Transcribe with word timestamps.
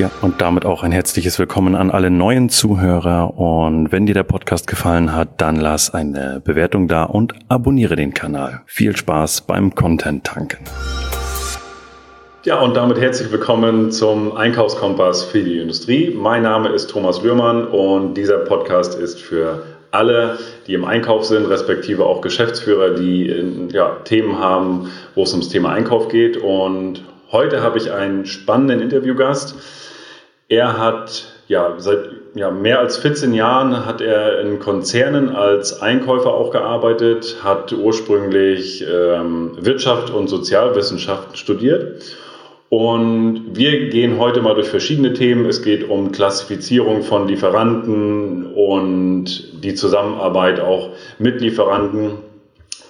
Ja, 0.00 0.10
und 0.22 0.40
damit 0.40 0.64
auch 0.64 0.82
ein 0.82 0.92
herzliches 0.92 1.38
Willkommen 1.38 1.74
an 1.74 1.90
alle 1.90 2.10
neuen 2.10 2.48
Zuhörer. 2.48 3.36
Und 3.36 3.92
wenn 3.92 4.06
dir 4.06 4.14
der 4.14 4.22
Podcast 4.22 4.66
gefallen 4.66 5.14
hat, 5.14 5.42
dann 5.42 5.56
lass 5.56 5.92
eine 5.92 6.40
Bewertung 6.42 6.88
da 6.88 7.04
und 7.04 7.34
abonniere 7.48 7.96
den 7.96 8.14
Kanal. 8.14 8.62
Viel 8.64 8.96
Spaß 8.96 9.42
beim 9.42 9.74
Content 9.74 10.24
tanken. 10.24 10.64
Ja, 12.44 12.60
und 12.60 12.78
damit 12.78 12.98
herzlich 12.98 13.30
willkommen 13.30 13.92
zum 13.92 14.34
Einkaufskompass 14.34 15.24
für 15.24 15.42
die 15.42 15.58
Industrie. 15.58 16.16
Mein 16.16 16.44
Name 16.44 16.70
ist 16.70 16.88
Thomas 16.88 17.22
Lührmann 17.22 17.66
und 17.66 18.14
dieser 18.14 18.38
Podcast 18.38 18.98
ist 18.98 19.20
für 19.20 19.64
alle, 19.90 20.38
die 20.66 20.72
im 20.72 20.86
Einkauf 20.86 21.26
sind, 21.26 21.44
respektive 21.44 22.06
auch 22.06 22.22
Geschäftsführer, 22.22 22.94
die 22.94 23.26
ja, 23.70 23.96
Themen 24.04 24.38
haben, 24.38 24.90
wo 25.14 25.24
es 25.24 25.32
ums 25.32 25.50
Thema 25.50 25.72
Einkauf 25.72 26.08
geht. 26.08 26.38
Und 26.38 27.04
heute 27.30 27.62
habe 27.62 27.76
ich 27.76 27.92
einen 27.92 28.24
spannenden 28.24 28.80
Interviewgast. 28.80 29.56
Er 30.50 30.78
hat 30.78 31.32
ja 31.46 31.74
seit 31.78 32.10
ja, 32.34 32.50
mehr 32.50 32.80
als 32.80 32.96
14 32.98 33.34
Jahren 33.34 33.86
hat 33.86 34.00
er 34.00 34.40
in 34.40 34.58
Konzernen 34.58 35.30
als 35.30 35.80
Einkäufer 35.80 36.32
auch 36.34 36.50
gearbeitet, 36.50 37.36
hat 37.44 37.72
ursprünglich 37.72 38.84
ähm, 38.84 39.52
Wirtschaft 39.60 40.10
und 40.10 40.26
Sozialwissenschaften 40.26 41.36
studiert. 41.36 42.02
Und 42.68 43.56
wir 43.56 43.90
gehen 43.90 44.18
heute 44.18 44.42
mal 44.42 44.54
durch 44.54 44.68
verschiedene 44.68 45.12
Themen. 45.12 45.46
Es 45.46 45.62
geht 45.62 45.88
um 45.88 46.10
Klassifizierung 46.10 47.02
von 47.02 47.28
Lieferanten 47.28 48.52
und 48.52 49.64
die 49.64 49.74
Zusammenarbeit 49.74 50.58
auch 50.58 50.90
mit 51.18 51.40
Lieferanten. 51.40 52.18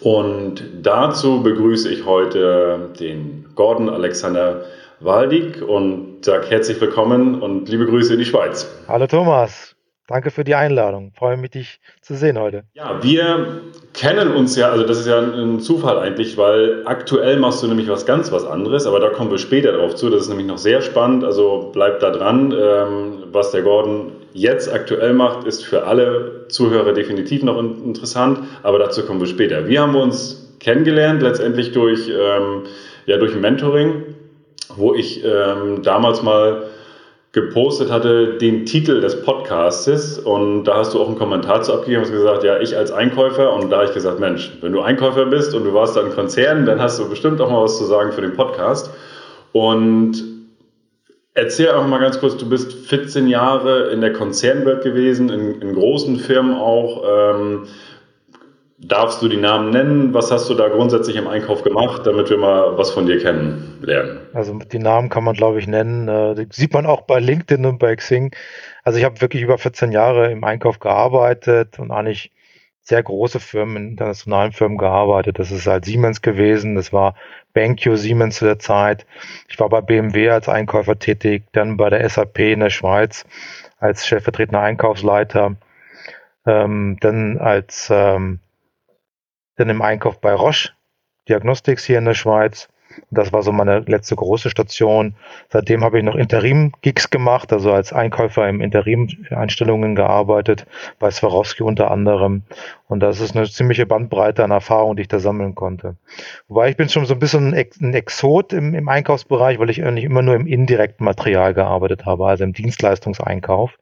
Und 0.01 0.63
dazu 0.83 1.43
begrüße 1.43 1.91
ich 1.91 2.07
heute 2.07 2.89
den 2.99 3.45
Gordon 3.55 3.91
Alexander 3.91 4.65
Waldig 5.01 5.63
und 5.63 6.27
sage 6.27 6.47
herzlich 6.49 6.79
willkommen 6.79 7.41
und 7.41 7.71
liebe 7.71 7.87
Grüße 7.87 8.13
in 8.13 8.19
die 8.19 8.27
Schweiz. 8.27 8.71
Hallo 8.87 9.07
Thomas, 9.07 9.75
danke 10.07 10.31
für 10.31 10.45
die 10.45 10.55
Einladung. 10.55 11.13
Freue 11.17 11.39
mich, 11.39 11.53
dich 11.53 11.81
zu 12.03 12.15
sehen 12.15 12.39
heute. 12.39 12.65
Ja, 12.75 13.03
wir 13.03 13.63
kennen 13.95 14.31
uns 14.33 14.57
ja, 14.57 14.69
also 14.69 14.85
das 14.85 14.99
ist 14.99 15.07
ja 15.07 15.19
ein 15.19 15.61
Zufall 15.61 15.99
eigentlich, 15.99 16.37
weil 16.37 16.83
aktuell 16.85 17.39
machst 17.39 17.63
du 17.63 17.69
nämlich 17.69 17.89
was 17.89 18.05
ganz 18.05 18.31
was 18.31 18.45
anderes, 18.45 18.87
aber 18.87 19.01
da 19.01 19.09
kommen 19.09 19.31
wir 19.31 19.39
später 19.39 19.73
drauf 19.73 19.95
zu. 19.95 20.11
Das 20.11 20.21
ist 20.21 20.29
nämlich 20.29 20.47
noch 20.47 20.59
sehr 20.59 20.83
spannend, 20.83 21.25
also 21.25 21.71
bleib 21.73 22.01
da 22.01 22.11
dran. 22.11 22.53
Ähm, 22.55 23.25
was 23.33 23.53
der 23.53 23.63
Gordon 23.63 24.13
jetzt 24.35 24.71
aktuell 24.71 25.15
macht, 25.15 25.47
ist 25.47 25.65
für 25.65 25.85
alle 25.85 26.45
Zuhörer 26.49 26.93
definitiv 26.93 27.43
noch 27.43 27.59
interessant, 27.59 28.41
aber 28.63 28.79
dazu 28.79 29.07
kommen 29.07 29.21
wir 29.21 29.29
später. 29.29 29.67
Wie 29.67 29.79
haben 29.79 29.95
wir 29.95 30.03
uns 30.03 30.55
kennengelernt? 30.61 31.23
Letztendlich 31.23 31.73
durch, 31.73 32.11
ähm, 32.11 32.65
ja, 33.07 33.17
durch 33.17 33.35
Mentoring 33.35 34.10
wo 34.77 34.95
ich 34.95 35.25
ähm, 35.25 35.83
damals 35.83 36.23
mal 36.23 36.65
gepostet 37.33 37.93
hatte, 37.93 38.39
den 38.39 38.67
Titel 38.67 39.01
des 39.01 39.23
Podcastes. 39.23 40.19
Und 40.19 40.65
da 40.65 40.79
hast 40.79 40.95
du 40.95 41.01
auch 41.01 41.07
einen 41.07 41.19
Kommentar 41.19 41.63
zu 41.63 41.73
abgegeben 41.73 42.05
und 42.05 42.11
gesagt, 42.11 42.43
ja, 42.43 42.59
ich 42.59 42.77
als 42.77 42.91
Einkäufer. 42.91 43.53
Und 43.53 43.71
da 43.71 43.77
habe 43.77 43.87
ich 43.87 43.95
gesagt, 43.95 44.19
Mensch, 44.19 44.53
wenn 44.61 44.73
du 44.73 44.81
Einkäufer 44.81 45.27
bist 45.27 45.55
und 45.55 45.65
du 45.65 45.73
warst 45.73 45.97
da 45.97 46.01
in 46.01 46.11
Konzernen, 46.11 46.67
dann 46.67 46.81
hast 46.81 46.99
du 46.99 47.09
bestimmt 47.09 47.41
auch 47.41 47.51
mal 47.51 47.63
was 47.63 47.79
zu 47.79 47.85
sagen 47.85 48.13
für 48.13 48.23
den 48.23 48.35
Podcast. 48.35 48.91
Und 49.53 50.25
erzähl 51.35 51.69
einfach 51.69 51.87
mal 51.87 52.01
ganz 52.01 52.19
kurz, 52.19 52.37
du 52.37 52.49
bist 52.49 52.73
14 52.73 53.29
Jahre 53.29 53.91
in 53.91 54.01
der 54.01 54.13
Konzernwelt 54.13 54.83
gewesen, 54.83 55.29
in, 55.29 55.61
in 55.63 55.75
großen 55.75 56.17
Firmen 56.17 56.55
auch, 56.55 57.03
ähm, 57.09 57.67
Darfst 58.83 59.21
du 59.21 59.29
die 59.29 59.37
Namen 59.37 59.71
nennen? 59.71 60.15
Was 60.15 60.31
hast 60.31 60.49
du 60.49 60.55
da 60.55 60.69
grundsätzlich 60.69 61.17
im 61.17 61.29
Einkauf 61.29 61.63
gemacht, 61.63 62.07
damit 62.07 62.31
wir 62.31 62.39
mal 62.39 62.79
was 62.79 62.91
von 62.91 63.05
dir 63.05 63.19
kennenlernen? 63.21 64.21
Also 64.33 64.59
die 64.59 64.79
Namen 64.79 65.11
kann 65.11 65.23
man, 65.23 65.35
glaube 65.35 65.59
ich, 65.59 65.67
nennen. 65.67 66.09
Äh, 66.09 66.35
die 66.35 66.47
sieht 66.51 66.73
man 66.73 66.87
auch 66.87 67.03
bei 67.03 67.21
LinkedIn 67.21 67.67
und 67.67 67.79
bei 67.79 67.95
Xing. 67.95 68.35
Also 68.83 68.99
ich 68.99 69.05
habe 69.05 69.21
wirklich 69.21 69.43
über 69.43 69.59
14 69.59 69.93
Jahre 69.93 70.31
im 70.33 70.45
Einkauf 70.45 70.79
gearbeitet 70.79 71.79
und 71.79 71.91
eigentlich 71.91 72.33
sehr 72.83 73.03
große 73.03 73.39
Firmen, 73.39 73.91
internationalen 73.91 74.53
Firmen 74.53 74.79
gearbeitet. 74.79 75.39
Das 75.39 75.51
ist 75.51 75.67
halt 75.67 75.85
Siemens 75.85 76.23
gewesen, 76.23 76.75
das 76.75 76.91
war 76.91 77.15
BenQ 77.53 77.97
Siemens 77.97 78.37
zu 78.37 78.47
der 78.47 78.59
Zeit. 78.59 79.05
Ich 79.49 79.61
war 79.61 79.69
bei 79.69 79.83
BMW 79.83 80.31
als 80.31 80.49
Einkäufer 80.49 80.99
tätig, 80.99 81.45
dann 81.53 81.77
bei 81.77 81.91
der 81.91 82.09
SAP 82.09 82.39
in 82.39 82.61
der 82.61 82.71
Schweiz 82.71 83.27
als 83.79 84.07
stellvertretender 84.07 84.61
Einkaufsleiter, 84.61 85.57
ähm, 86.47 86.97
dann 87.01 87.39
als 87.39 87.89
ähm, 87.91 88.41
dann 89.61 89.69
im 89.69 89.83
Einkauf 89.83 90.21
bei 90.21 90.33
Roche 90.33 90.71
Diagnostics 91.29 91.85
hier 91.85 91.99
in 91.99 92.07
der 92.07 92.15
Schweiz. 92.15 92.69
Das 93.11 93.33
war 93.33 93.43
so 93.43 93.53
meine 93.53 93.81
letzte 93.81 94.17
große 94.17 94.51
Station. 94.51 95.15
Seitdem 95.49 95.85
habe 95.85 95.99
ich 95.99 96.05
noch 96.05 96.17
Interim-Gigs 96.17 97.11
gemacht, 97.11 97.53
also 97.53 97.73
als 97.73 97.93
Einkäufer 97.93 98.49
im 98.49 98.61
Interim-Einstellungen 98.61 99.95
gearbeitet, 99.95 100.67
bei 100.99 101.11
Swarovski 101.11 101.63
unter 101.63 101.91
anderem. 101.93 102.43
Und 102.89 103.01
das 103.01 103.21
ist 103.21 103.37
eine 103.37 103.49
ziemliche 103.49 103.87
Bandbreite 103.87 104.43
an 104.43 104.51
Erfahrung, 104.51 104.97
die 104.97 105.03
ich 105.03 105.09
da 105.09 105.21
sammeln 105.21 105.55
konnte. 105.55 105.97
Wobei 106.49 106.71
ich 106.71 106.77
bin 106.77 106.89
schon 106.89 107.07
so 107.07 107.15
ein 107.15 107.21
bisschen 107.21 107.55
ein 107.55 107.95
Exot 107.95 108.53
im, 108.53 108.75
im 108.75 108.89
Einkaufsbereich, 108.89 109.61
weil 109.61 109.71
ich 109.71 109.85
eigentlich 109.85 110.05
immer 110.05 110.23
nur 110.23 110.35
im 110.35 110.49
indirekten 110.49 111.05
Material 111.05 111.55
gearbeitet 111.55 112.07
habe, 112.07 112.27
also 112.27 112.43
im 112.43 112.55
Dienstleistungseinkauf. 112.55 113.79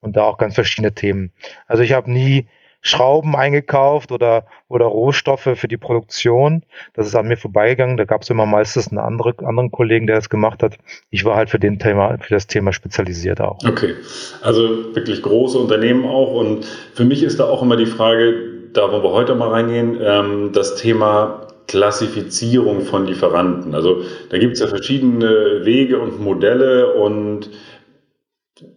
Und 0.00 0.16
da 0.16 0.22
auch 0.22 0.38
ganz 0.38 0.54
verschiedene 0.54 0.94
Themen. 0.94 1.32
Also 1.66 1.82
ich 1.82 1.92
habe 1.92 2.10
nie 2.10 2.46
Schrauben 2.84 3.36
eingekauft 3.36 4.10
oder, 4.10 4.44
oder 4.68 4.86
Rohstoffe 4.86 5.48
für 5.54 5.68
die 5.68 5.76
Produktion. 5.76 6.64
Das 6.94 7.06
ist 7.06 7.14
an 7.14 7.28
mir 7.28 7.36
vorbeigegangen. 7.36 7.96
Da 7.96 8.04
gab 8.04 8.22
es 8.22 8.30
immer 8.30 8.44
meistens 8.44 8.88
einen 8.88 8.98
andere, 8.98 9.34
anderen 9.38 9.70
Kollegen, 9.70 10.08
der 10.08 10.16
das 10.16 10.28
gemacht 10.28 10.64
hat. 10.64 10.78
Ich 11.10 11.24
war 11.24 11.36
halt 11.36 11.48
für, 11.48 11.60
den 11.60 11.78
Thema, 11.78 12.18
für 12.18 12.34
das 12.34 12.48
Thema 12.48 12.72
spezialisiert 12.72 13.40
auch. 13.40 13.58
Okay, 13.64 13.94
also 14.42 14.94
wirklich 14.96 15.22
große 15.22 15.58
Unternehmen 15.58 16.04
auch. 16.04 16.34
Und 16.34 16.66
für 16.92 17.04
mich 17.04 17.22
ist 17.22 17.38
da 17.38 17.44
auch 17.44 17.62
immer 17.62 17.76
die 17.76 17.86
Frage, 17.86 18.34
da 18.72 18.90
wo 18.90 19.00
wir 19.00 19.12
heute 19.12 19.36
mal 19.36 19.50
reingehen, 19.50 19.98
ähm, 20.02 20.50
das 20.52 20.74
Thema 20.74 21.46
Klassifizierung 21.68 22.80
von 22.80 23.06
Lieferanten. 23.06 23.76
Also 23.76 24.02
da 24.30 24.38
gibt 24.38 24.54
es 24.54 24.60
ja 24.60 24.66
verschiedene 24.66 25.64
Wege 25.64 26.00
und 26.00 26.20
Modelle 26.20 26.94
und 26.94 27.48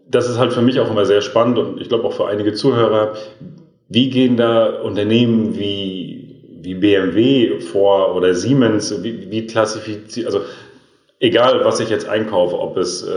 das 0.07 0.29
ist 0.29 0.38
halt 0.38 0.53
für 0.53 0.61
mich 0.61 0.79
auch 0.79 0.91
immer 0.91 1.05
sehr 1.05 1.21
spannend 1.21 1.57
und 1.57 1.81
ich 1.81 1.89
glaube 1.89 2.05
auch 2.05 2.13
für 2.13 2.27
einige 2.27 2.53
Zuhörer, 2.53 3.15
wie 3.90 4.09
gehen 4.09 4.38
da 4.38 4.81
Unternehmen 4.81 5.57
wie, 5.57 6.41
wie 6.62 6.75
BMW 6.75 7.59
vor 7.59 8.16
oder 8.16 8.34
Siemens, 8.34 9.03
wie, 9.03 9.29
wie 9.29 9.46
klassifiziert, 9.46 10.25
also 10.25 10.41
egal 11.19 11.63
was 11.63 11.79
ich 11.79 11.90
jetzt 11.90 12.07
einkaufe, 12.07 12.59
ob 12.59 12.78
es 12.78 13.03
äh, 13.03 13.12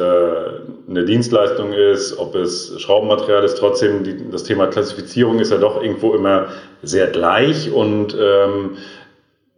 eine 0.88 1.04
Dienstleistung 1.04 1.72
ist, 1.72 2.18
ob 2.18 2.34
es 2.34 2.80
Schraubenmaterial 2.80 3.44
ist, 3.44 3.58
trotzdem 3.58 4.04
die, 4.04 4.30
das 4.30 4.44
Thema 4.44 4.66
Klassifizierung 4.66 5.40
ist 5.40 5.50
ja 5.50 5.58
doch 5.58 5.82
irgendwo 5.82 6.14
immer 6.14 6.48
sehr 6.82 7.08
gleich 7.08 7.72
und 7.72 8.16
ähm, 8.18 8.76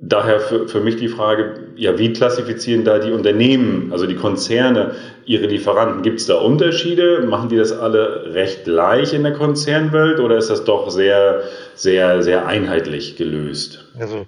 Daher 0.03 0.41
für, 0.41 0.67
für 0.67 0.81
mich 0.81 0.97
die 0.97 1.09
Frage, 1.09 1.67
ja, 1.77 1.99
wie 1.99 2.13
klassifizieren 2.15 2.85
da 2.85 2.99
die 2.99 3.13
Unternehmen, 3.13 3.93
also 3.93 4.07
die 4.07 4.15
Konzerne, 4.15 4.95
ihre 5.27 5.47
Lieferanten? 5.47 6.03
Gibt 6.03 6.21
es 6.21 6.27
da 6.27 6.37
Unterschiede? 6.37 7.27
Machen 7.29 7.51
die 7.51 7.57
das 7.57 7.71
alle 7.71 8.33
recht 8.33 8.65
gleich 8.65 9.13
in 9.13 9.25
der 9.25 9.35
Konzernwelt 9.35 10.19
oder 10.19 10.39
ist 10.39 10.49
das 10.49 10.65
doch 10.65 10.91
sehr, 10.91 11.43
sehr, 11.75 12.23
sehr 12.23 12.47
einheitlich 12.47 13.17
gelöst? 13.17 13.85
Also 13.99 14.25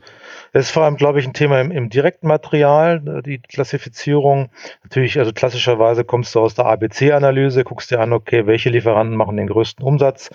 das 0.52 0.66
ist 0.66 0.70
vor 0.70 0.84
allem, 0.84 0.96
glaube 0.96 1.18
ich, 1.18 1.26
ein 1.26 1.32
Thema 1.32 1.60
im, 1.60 1.70
im 1.70 1.88
Direktmaterial, 1.88 3.22
die 3.24 3.38
Klassifizierung. 3.38 4.50
Natürlich, 4.82 5.18
also 5.18 5.32
klassischerweise 5.32 6.04
kommst 6.04 6.34
du 6.34 6.40
aus 6.40 6.54
der 6.54 6.66
ABC-Analyse, 6.66 7.64
guckst 7.64 7.90
dir 7.90 8.00
an, 8.00 8.12
okay, 8.12 8.46
welche 8.46 8.68
Lieferanten 8.68 9.16
machen 9.16 9.38
den 9.38 9.46
größten 9.46 9.84
Umsatz 9.84 10.30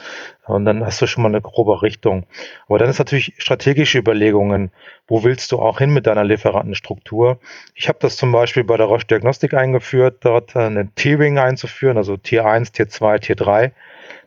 und 0.46 0.66
dann 0.66 0.84
hast 0.84 1.02
du 1.02 1.06
schon 1.06 1.22
mal 1.22 1.30
eine 1.30 1.42
grobe 1.42 1.84
Richtung. 1.84 2.26
Aber 2.68 2.80
dann 2.80 2.90
ist 2.90 2.98
natürlich 2.98 3.36
strategische 3.38 4.00
Überlegungen, 4.00 4.72
wo 5.08 5.24
willst 5.24 5.52
du 5.52 5.60
auch 5.60 5.78
hin 5.78 5.94
mit 5.94 6.08
deiner 6.08 6.24
Lieferantenstruktur? 6.24 7.40
Ich 7.76 7.88
habe 7.88 8.00
das 8.02 8.18
zum 8.18 8.32
Beispiel 8.32 8.64
bei 8.64 8.78
der 8.78 8.88
Roche 8.88 9.06
Diagnostik 9.06 9.54
eingeführt, 9.54 10.18
dort 10.22 10.56
eine 10.56 10.90
Tiering 10.96 11.38
einzuführen, 11.38 11.98
also 11.98 12.18
Tier 12.18 12.46
1, 12.46 12.72
Tier 12.72 12.90
2, 12.90 13.20
Tier 13.20 13.36
3 13.36 13.72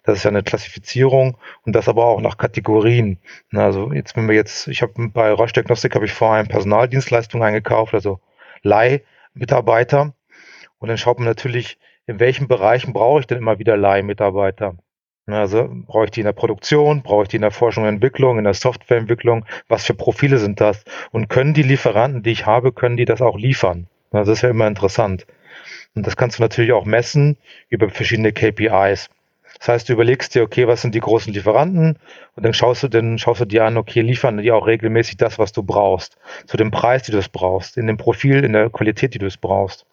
das 0.05 0.19
ist 0.19 0.25
ja 0.25 0.31
eine 0.31 0.43
Klassifizierung 0.43 1.37
und 1.65 1.75
das 1.75 1.89
aber 1.89 2.07
auch 2.07 2.21
nach 2.21 2.39
Kategorien. 2.39 3.19
Also 3.53 3.93
jetzt, 3.93 4.17
wenn 4.17 4.29
wir 4.29 4.35
jetzt, 4.35 4.69
ich 4.69 4.83
habe 4.83 5.09
bei 5.09 5.33
Roche 5.33 5.53
Diagnostik 5.53 5.95
habe 5.95 6.07
ich 6.07 6.13
vorher 6.13 6.45
Personaldienstleistungen 6.45 7.47
eingekauft, 7.47 7.95
also 7.95 8.21
Leihmitarbeiter. 8.63 10.15
Und 10.79 10.89
dann 10.89 10.99
schaut 10.99 11.19
man 11.19 11.29
natürlich, 11.29 11.79
in 12.07 12.19
welchen 12.19 12.49
Bereichen 12.49 12.93
brauche 12.93 13.21
ich 13.21 13.27
denn 13.27 13.39
immer 13.39 13.59
wieder 13.59 13.77
Leihmitarbeiter? 13.77 14.77
Also 15.27 15.69
brauche 15.87 16.07
ich 16.07 16.11
die 16.11 16.21
in 16.21 16.27
der 16.27 16.33
Produktion, 16.33 17.03
brauche 17.03 17.23
ich 17.23 17.29
die 17.29 17.37
in 17.37 17.43
der 17.43 17.51
Forschung 17.51 17.85
und 17.85 17.91
Entwicklung, 17.91 18.39
in 18.39 18.45
der 18.45 18.55
Softwareentwicklung? 18.55 19.45
Was 19.69 19.85
für 19.85 19.95
Profile 19.95 20.39
sind 20.39 20.61
das? 20.61 20.85
Und 21.13 21.29
können 21.29 21.55
die 21.55 21.63
Lieferanten, 21.63 22.23
die 22.23 22.33
ich 22.33 22.47
habe, 22.47 22.73
können 22.73 22.97
die 22.97 23.05
das 23.05 23.23
auch 23.23 23.39
liefern? 23.39 23.87
Das 24.11 24.29
ist 24.29 24.43
ja 24.43 24.51
immer 24.51 24.67
interessant. 24.67 25.27
Und 25.95 26.07
das 26.07 26.17
kannst 26.17 26.39
du 26.39 26.43
natürlich 26.43 26.73
auch 26.73 26.85
messen 26.85 27.37
über 27.69 27.89
verschiedene 27.91 28.33
KPIs. 28.33 29.09
Das 29.61 29.69
heißt, 29.69 29.89
du 29.91 29.93
überlegst 29.93 30.35
dir, 30.35 30.43
okay, 30.43 30.67
was 30.67 30.81
sind 30.81 30.95
die 30.95 31.01
großen 31.01 31.35
Lieferanten? 31.35 31.99
Und 32.35 32.45
dann 32.47 32.55
schaust 32.55 32.83
du, 32.83 32.89
dann 32.89 33.19
schaust 33.19 33.43
du 33.43 33.45
dir 33.45 33.67
an, 33.67 33.77
okay, 33.77 34.01
liefern 34.01 34.39
die 34.39 34.53
auch 34.53 34.67
regelmäßig 34.67 35.19
das, 35.19 35.39
was 35.39 35.53
du 35.53 35.63
brauchst, 35.63 36.17
zu 36.47 36.57
dem 36.57 36.71
Preis, 36.71 37.03
die 37.03 37.13
du 37.13 37.19
es 37.19 37.29
brauchst, 37.29 37.77
in 37.77 37.87
dem 37.87 37.99
Profil, 37.99 38.43
in 38.43 38.55
der 38.55 38.71
Qualität, 38.71 39.13
die 39.13 39.19
du 39.19 39.27
es 39.27 39.37
brauchst. 39.37 39.85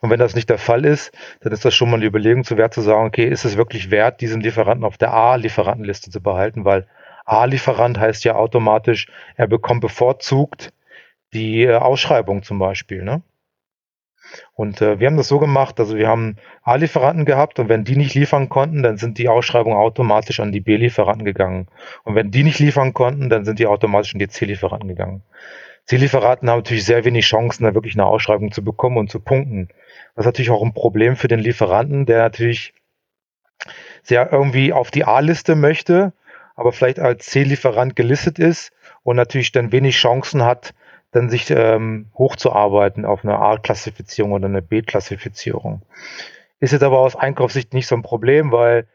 Und 0.00 0.08
wenn 0.08 0.18
das 0.18 0.34
nicht 0.34 0.48
der 0.48 0.56
Fall 0.56 0.86
ist, 0.86 1.12
dann 1.42 1.52
ist 1.52 1.66
das 1.66 1.74
schon 1.74 1.90
mal 1.90 1.96
eine 1.96 2.06
Überlegung 2.06 2.44
zu 2.44 2.56
wert 2.56 2.72
zu 2.72 2.80
sagen, 2.80 3.06
okay, 3.06 3.28
ist 3.28 3.44
es 3.44 3.58
wirklich 3.58 3.90
wert, 3.90 4.22
diesen 4.22 4.40
Lieferanten 4.40 4.86
auf 4.86 4.96
der 4.96 5.12
A-Lieferantenliste 5.12 6.10
zu 6.10 6.22
behalten, 6.22 6.64
weil 6.64 6.86
A-Lieferant 7.26 7.98
heißt 8.00 8.24
ja 8.24 8.36
automatisch, 8.36 9.06
er 9.36 9.48
bekommt 9.48 9.82
bevorzugt 9.82 10.72
die 11.34 11.64
äh, 11.64 11.74
Ausschreibung 11.74 12.42
zum 12.42 12.58
Beispiel, 12.58 13.04
ne? 13.04 13.22
Und 14.54 14.82
äh, 14.82 15.00
wir 15.00 15.06
haben 15.06 15.16
das 15.16 15.28
so 15.28 15.38
gemacht, 15.38 15.80
also 15.80 15.96
wir 15.96 16.08
haben 16.08 16.36
A-Lieferanten 16.62 17.24
gehabt 17.24 17.58
und 17.58 17.68
wenn 17.68 17.84
die 17.84 17.96
nicht 17.96 18.14
liefern 18.14 18.48
konnten, 18.48 18.82
dann 18.82 18.96
sind 18.96 19.18
die 19.18 19.28
Ausschreibungen 19.28 19.78
automatisch 19.78 20.40
an 20.40 20.52
die 20.52 20.60
B-Lieferanten 20.60 21.24
gegangen. 21.24 21.68
Und 22.04 22.14
wenn 22.14 22.30
die 22.30 22.44
nicht 22.44 22.58
liefern 22.58 22.92
konnten, 22.92 23.28
dann 23.28 23.44
sind 23.44 23.58
die 23.58 23.66
automatisch 23.66 24.14
an 24.14 24.18
die 24.18 24.28
C-Lieferanten 24.28 24.88
gegangen. 24.88 25.22
C-Lieferanten 25.86 26.48
haben 26.48 26.58
natürlich 26.58 26.84
sehr 26.84 27.04
wenig 27.04 27.24
Chancen, 27.24 27.64
da 27.64 27.74
wirklich 27.74 27.94
eine 27.94 28.06
Ausschreibung 28.06 28.52
zu 28.52 28.62
bekommen 28.62 28.98
und 28.98 29.10
zu 29.10 29.20
punkten. 29.20 29.68
Das 30.14 30.24
ist 30.24 30.26
natürlich 30.26 30.50
auch 30.50 30.62
ein 30.62 30.74
Problem 30.74 31.16
für 31.16 31.28
den 31.28 31.40
Lieferanten, 31.40 32.06
der 32.06 32.18
natürlich 32.18 32.74
sehr 34.02 34.32
irgendwie 34.32 34.72
auf 34.72 34.90
die 34.90 35.04
A-Liste 35.04 35.56
möchte, 35.56 36.12
aber 36.54 36.72
vielleicht 36.72 37.00
als 37.00 37.26
C-Lieferant 37.26 37.96
gelistet 37.96 38.38
ist 38.38 38.72
und 39.02 39.16
natürlich 39.16 39.52
dann 39.52 39.72
wenig 39.72 39.96
Chancen 39.96 40.44
hat, 40.44 40.74
dann 41.12 41.28
sich 41.28 41.50
ähm, 41.50 42.06
hochzuarbeiten 42.14 43.04
auf 43.04 43.24
eine 43.24 43.38
A-Klassifizierung 43.38 44.32
oder 44.32 44.46
eine 44.46 44.62
B-Klassifizierung. 44.62 45.82
Ist 46.60 46.72
jetzt 46.72 46.82
aber 46.82 46.98
aus 46.98 47.16
Einkaufssicht 47.16 47.74
nicht 47.74 47.86
so 47.86 47.94
ein 47.94 48.02
Problem, 48.02 48.52
weil 48.52 48.86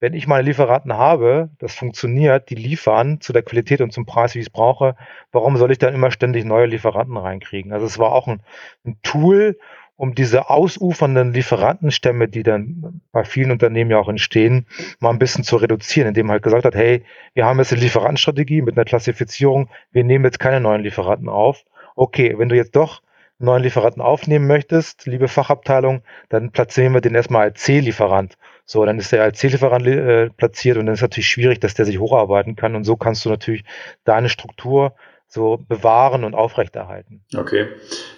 wenn 0.00 0.14
ich 0.14 0.26
meine 0.26 0.42
Lieferanten 0.42 0.94
habe, 0.94 1.50
das 1.60 1.76
funktioniert, 1.76 2.50
die 2.50 2.56
liefern 2.56 3.20
zu 3.20 3.32
der 3.32 3.44
Qualität 3.44 3.80
und 3.80 3.92
zum 3.92 4.04
Preis, 4.04 4.34
wie 4.34 4.40
ich 4.40 4.46
es 4.46 4.50
brauche, 4.50 4.96
warum 5.30 5.56
soll 5.56 5.70
ich 5.70 5.78
dann 5.78 5.94
immer 5.94 6.10
ständig 6.10 6.44
neue 6.44 6.66
Lieferanten 6.66 7.16
reinkriegen? 7.16 7.72
Also 7.72 7.86
es 7.86 8.00
war 8.00 8.10
auch 8.10 8.26
ein, 8.26 8.40
ein 8.84 8.98
Tool, 9.04 9.56
um 10.02 10.16
diese 10.16 10.50
ausufernden 10.50 11.32
Lieferantenstämme, 11.32 12.26
die 12.26 12.42
dann 12.42 13.02
bei 13.12 13.22
vielen 13.22 13.52
Unternehmen 13.52 13.92
ja 13.92 14.00
auch 14.00 14.08
entstehen, 14.08 14.66
mal 14.98 15.10
ein 15.10 15.20
bisschen 15.20 15.44
zu 15.44 15.54
reduzieren, 15.54 16.08
indem 16.08 16.26
man 16.26 16.34
halt 16.34 16.42
gesagt 16.42 16.64
hat, 16.64 16.74
hey, 16.74 17.04
wir 17.34 17.44
haben 17.44 17.60
jetzt 17.60 17.72
eine 17.72 17.82
Lieferantenstrategie 17.82 18.62
mit 18.62 18.76
einer 18.76 18.84
Klassifizierung, 18.84 19.68
wir 19.92 20.02
nehmen 20.02 20.24
jetzt 20.24 20.40
keine 20.40 20.58
neuen 20.58 20.82
Lieferanten 20.82 21.28
auf. 21.28 21.62
Okay, 21.94 22.34
wenn 22.36 22.48
du 22.48 22.56
jetzt 22.56 22.74
doch 22.74 23.00
einen 23.38 23.46
neuen 23.46 23.62
Lieferanten 23.62 24.02
aufnehmen 24.02 24.48
möchtest, 24.48 25.06
liebe 25.06 25.28
Fachabteilung, 25.28 26.02
dann 26.30 26.50
platzieren 26.50 26.94
wir 26.94 27.00
den 27.00 27.14
erstmal 27.14 27.42
als 27.42 27.60
C-Lieferant. 27.60 28.36
So, 28.64 28.84
dann 28.84 28.98
ist 28.98 29.12
er 29.12 29.22
als 29.22 29.38
C-Lieferant 29.38 29.86
äh, 29.86 30.30
platziert 30.30 30.78
und 30.78 30.86
dann 30.86 30.96
ist 30.96 31.02
natürlich 31.02 31.28
schwierig, 31.28 31.60
dass 31.60 31.74
der 31.74 31.84
sich 31.84 32.00
hocharbeiten 32.00 32.56
kann 32.56 32.74
und 32.74 32.82
so 32.82 32.96
kannst 32.96 33.24
du 33.24 33.28
natürlich 33.28 33.62
deine 34.02 34.28
Struktur 34.28 34.96
so 35.32 35.64
bewahren 35.66 36.24
und 36.24 36.34
aufrechterhalten. 36.34 37.22
Okay, 37.34 37.66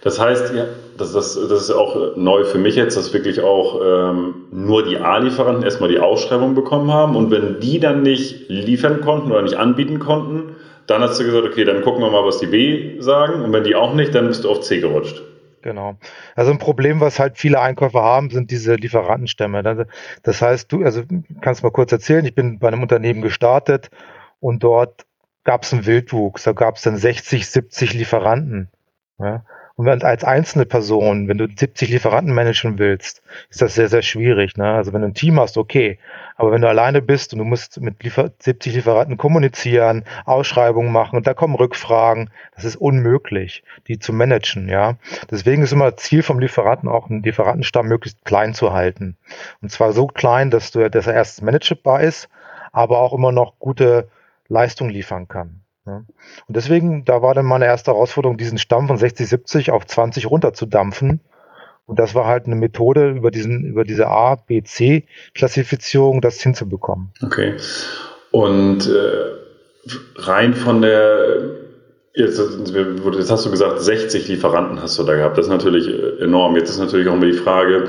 das 0.03 0.19
heißt, 0.19 0.53
ja, 0.53 0.65
das, 0.99 1.13
das, 1.13 1.35
das 1.35 1.63
ist 1.63 1.71
auch 1.71 2.17
neu 2.17 2.43
für 2.45 2.59
mich 2.59 2.75
jetzt, 2.75 2.97
dass 2.97 3.13
wirklich 3.15 3.41
auch 3.41 3.81
ähm, 3.81 4.35
nur 4.51 4.85
die 4.85 4.99
A-Lieferanten 4.99 5.63
erstmal 5.63 5.89
die 5.91 6.01
Ausschreibung 6.01 6.57
bekommen 6.57 6.93
haben 6.93 7.15
und 7.15 7.31
wenn 7.31 7.61
die 7.61 7.79
dann 7.79 8.03
nicht 8.03 8.49
liefern 8.49 9.01
konnten 9.01 9.31
oder 9.31 9.43
nicht 9.43 9.55
anbieten 9.55 10.01
konnten, 10.01 10.57
dann 10.89 11.03
hast 11.03 11.21
du 11.21 11.25
gesagt, 11.25 11.47
okay, 11.47 11.65
dann 11.65 11.83
gucken 11.83 12.03
wir 12.03 12.11
mal, 12.11 12.25
was 12.25 12.41
die 12.41 12.47
B 12.47 13.01
sagen 13.01 13.43
und 13.43 13.53
wenn 13.53 13.63
die 13.63 13.77
auch 13.77 13.95
nicht, 13.95 14.13
dann 14.13 14.27
bist 14.27 14.43
du 14.43 14.51
auf 14.51 14.63
C 14.63 14.81
gerutscht. 14.81 15.23
Genau. 15.63 15.97
Also 16.35 16.51
ein 16.51 16.59
Problem, 16.59 17.01
was 17.01 17.21
halt 17.21 17.39
viele 17.39 17.61
Einkäufer 17.61 18.03
haben, 18.03 18.31
sind 18.31 18.51
diese 18.51 18.75
Lieferantenstämme. 18.75 19.87
Das 20.25 20.43
heißt, 20.43 20.71
du, 20.71 20.83
also 20.83 21.03
kannst 21.41 21.63
mal 21.63 21.71
kurz 21.71 21.93
erzählen, 21.93 22.25
ich 22.25 22.35
bin 22.35 22.59
bei 22.59 22.69
einem 22.69 22.83
Unternehmen 22.83 23.23
gestartet 23.23 23.89
und 24.41 24.65
dort 24.65 25.07
gab 25.45 25.63
es 25.63 25.73
einen 25.73 25.87
Wildwuchs, 25.87 26.43
da 26.45 26.53
gab 26.53 26.77
es 26.77 26.83
dann 26.83 26.97
60, 26.97 27.47
70 27.47 27.95
Lieferanten. 27.95 28.69
Ja? 29.19 29.45
Und 29.77 29.87
wenn, 29.87 30.03
als 30.03 30.23
einzelne 30.23 30.67
Person, 30.67 31.27
wenn 31.27 31.39
du 31.39 31.49
70 31.49 31.89
Lieferanten 31.89 32.33
managen 32.33 32.79
willst, 32.79 33.23
ist 33.51 33.61
das 33.61 33.75
sehr, 33.75 33.89
sehr 33.89 34.03
schwierig. 34.03 34.57
Ne? 34.57 34.73
Also 34.73 34.93
wenn 34.93 35.01
du 35.01 35.09
ein 35.09 35.15
Team 35.15 35.41
hast, 35.41 35.59
okay. 35.59 35.99
Aber 36.37 36.53
wenn 36.53 36.63
du 36.63 36.69
alleine 36.69 37.03
bist 37.03 37.33
und 37.33 37.41
du 37.41 37.45
musst 37.45 37.81
mit 37.81 38.01
Liefer 38.05 38.31
70 38.39 38.75
Lieferanten 38.75 39.17
kommunizieren, 39.17 40.05
Ausschreibungen 40.27 40.93
machen 40.93 41.17
und 41.17 41.27
da 41.27 41.35
kommen 41.35 41.57
Rückfragen, 41.57 42.31
das 42.55 42.65
ist 42.65 42.77
unmöglich, 42.77 43.65
die 43.89 43.99
zu 43.99 44.13
managen. 44.13 44.69
Ja, 44.69 44.97
Deswegen 45.29 45.63
ist 45.63 45.73
immer 45.73 45.97
Ziel 45.97 46.23
vom 46.23 46.39
Lieferanten 46.39 46.89
auch, 46.89 47.11
einen 47.11 47.25
Lieferantenstamm 47.25 47.89
möglichst 47.89 48.25
klein 48.25 48.55
zu 48.55 48.73
halten. 48.73 49.17
Und 49.61 49.73
zwar 49.73 49.93
so 49.93 50.07
klein, 50.07 50.51
dass, 50.51 50.71
du, 50.71 50.89
dass 50.89 51.09
er 51.09 51.15
erst 51.15 51.43
managebar 51.43 52.01
ist, 52.01 52.29
aber 52.71 53.01
auch 53.01 53.13
immer 53.13 53.33
noch 53.33 53.59
gute 53.59 54.09
Leistung 54.49 54.89
liefern 54.89 55.29
kann. 55.29 55.65
Und 55.87 56.07
deswegen, 56.49 57.05
da 57.05 57.21
war 57.21 57.35
dann 57.35 57.45
meine 57.45 57.67
erste 57.67 57.93
Herausforderung, 57.93 58.39
diesen 58.39 58.59
Stamm 58.59 58.89
von 58.89 58.97
60, 58.97 59.29
70 59.29 59.71
auf 59.71 59.87
20 59.87 60.31
runterzudampfen. 60.31 61.21
Und 61.87 61.99
das 61.99 62.15
war 62.15 62.27
halt 62.27 62.47
eine 62.47 62.57
Methode, 62.57 63.11
über 63.11 63.31
diesen, 63.31 63.65
über 63.65 63.85
diese 63.85 64.09
A, 64.09 64.37
B, 64.37 64.63
C 64.63 65.07
Klassifizierung 65.35 66.23
das 66.23 66.41
hinzubekommen. 66.41 67.13
Okay. 67.23 67.57
Und 68.31 68.89
äh, 68.89 69.91
rein 70.17 70.55
von 70.55 70.81
der, 70.81 71.19
jetzt, 72.15 72.41
jetzt 72.41 73.31
hast 73.31 73.45
du 73.45 73.51
gesagt, 73.51 73.83
60 73.83 74.29
Lieferanten 74.29 74.81
hast 74.81 74.99
du 74.99 75.03
da 75.03 75.15
gehabt. 75.15 75.37
Das 75.37 75.47
ist 75.47 75.53
natürlich 75.53 75.87
enorm. 76.23 76.57
Jetzt 76.57 76.71
ist 76.71 76.79
natürlich 76.79 77.07
auch 77.09 77.15
immer 77.15 77.27
die 77.27 77.35
Frage, 77.35 77.89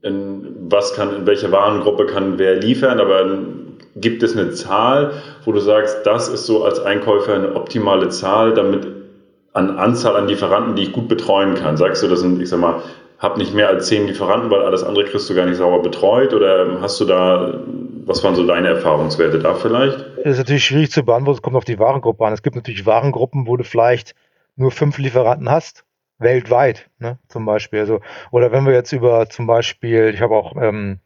in 0.00 0.70
was 0.70 0.94
kann, 0.94 1.14
in 1.14 1.26
welche 1.26 1.52
Warengruppe 1.52 2.06
kann 2.06 2.38
wer 2.38 2.56
liefern, 2.56 2.98
aber 2.98 3.38
gibt 3.96 4.22
es 4.22 4.36
eine 4.36 4.50
Zahl, 4.52 5.12
wo 5.44 5.52
du 5.52 5.60
sagst, 5.60 5.98
das 6.04 6.28
ist 6.28 6.46
so 6.46 6.64
als 6.64 6.80
Einkäufer 6.80 7.34
eine 7.34 7.54
optimale 7.54 8.08
Zahl, 8.08 8.54
damit 8.54 8.86
an 9.52 9.78
Anzahl 9.78 10.16
an 10.16 10.28
Lieferanten, 10.28 10.76
die 10.76 10.84
ich 10.84 10.92
gut 10.92 11.08
betreuen 11.08 11.54
kann? 11.54 11.76
Sagst 11.76 12.02
du, 12.02 12.08
das 12.08 12.20
sind, 12.20 12.40
ich 12.40 12.48
sag 12.48 12.60
mal, 12.60 12.82
hab 13.18 13.36
nicht 13.36 13.54
mehr 13.54 13.68
als 13.68 13.86
zehn 13.86 14.06
Lieferanten, 14.06 14.50
weil 14.50 14.62
alles 14.62 14.82
andere 14.82 15.04
kriegst 15.04 15.30
du 15.30 15.34
gar 15.34 15.46
nicht 15.46 15.58
sauber 15.58 15.80
betreut? 15.80 16.34
Oder 16.34 16.80
hast 16.80 17.00
du 17.00 17.04
da, 17.04 17.60
was 18.04 18.24
waren 18.24 18.34
so 18.34 18.46
deine 18.46 18.68
Erfahrungswerte 18.68 19.38
da 19.38 19.54
vielleicht? 19.54 19.98
Das 20.24 20.32
ist 20.32 20.38
natürlich 20.38 20.64
schwierig 20.64 20.90
zu 20.90 21.04
beantworten, 21.04 21.38
es 21.38 21.42
kommt 21.42 21.56
auf 21.56 21.64
die 21.64 21.78
Warengruppe 21.78 22.24
an. 22.26 22.32
Es 22.32 22.42
gibt 22.42 22.56
natürlich 22.56 22.86
Warengruppen, 22.86 23.46
wo 23.46 23.56
du 23.56 23.64
vielleicht 23.64 24.14
nur 24.56 24.70
fünf 24.70 24.98
Lieferanten 24.98 25.50
hast, 25.50 25.84
weltweit, 26.18 26.88
ne, 26.98 27.18
zum 27.28 27.44
Beispiel. 27.44 27.80
Also, 27.80 28.00
oder 28.30 28.52
wenn 28.52 28.66
wir 28.66 28.72
jetzt 28.72 28.92
über 28.92 29.28
zum 29.28 29.46
Beispiel, 29.46 30.12
ich 30.14 30.20
habe 30.20 30.34
auch 30.34 30.56
ähm, 30.60 30.98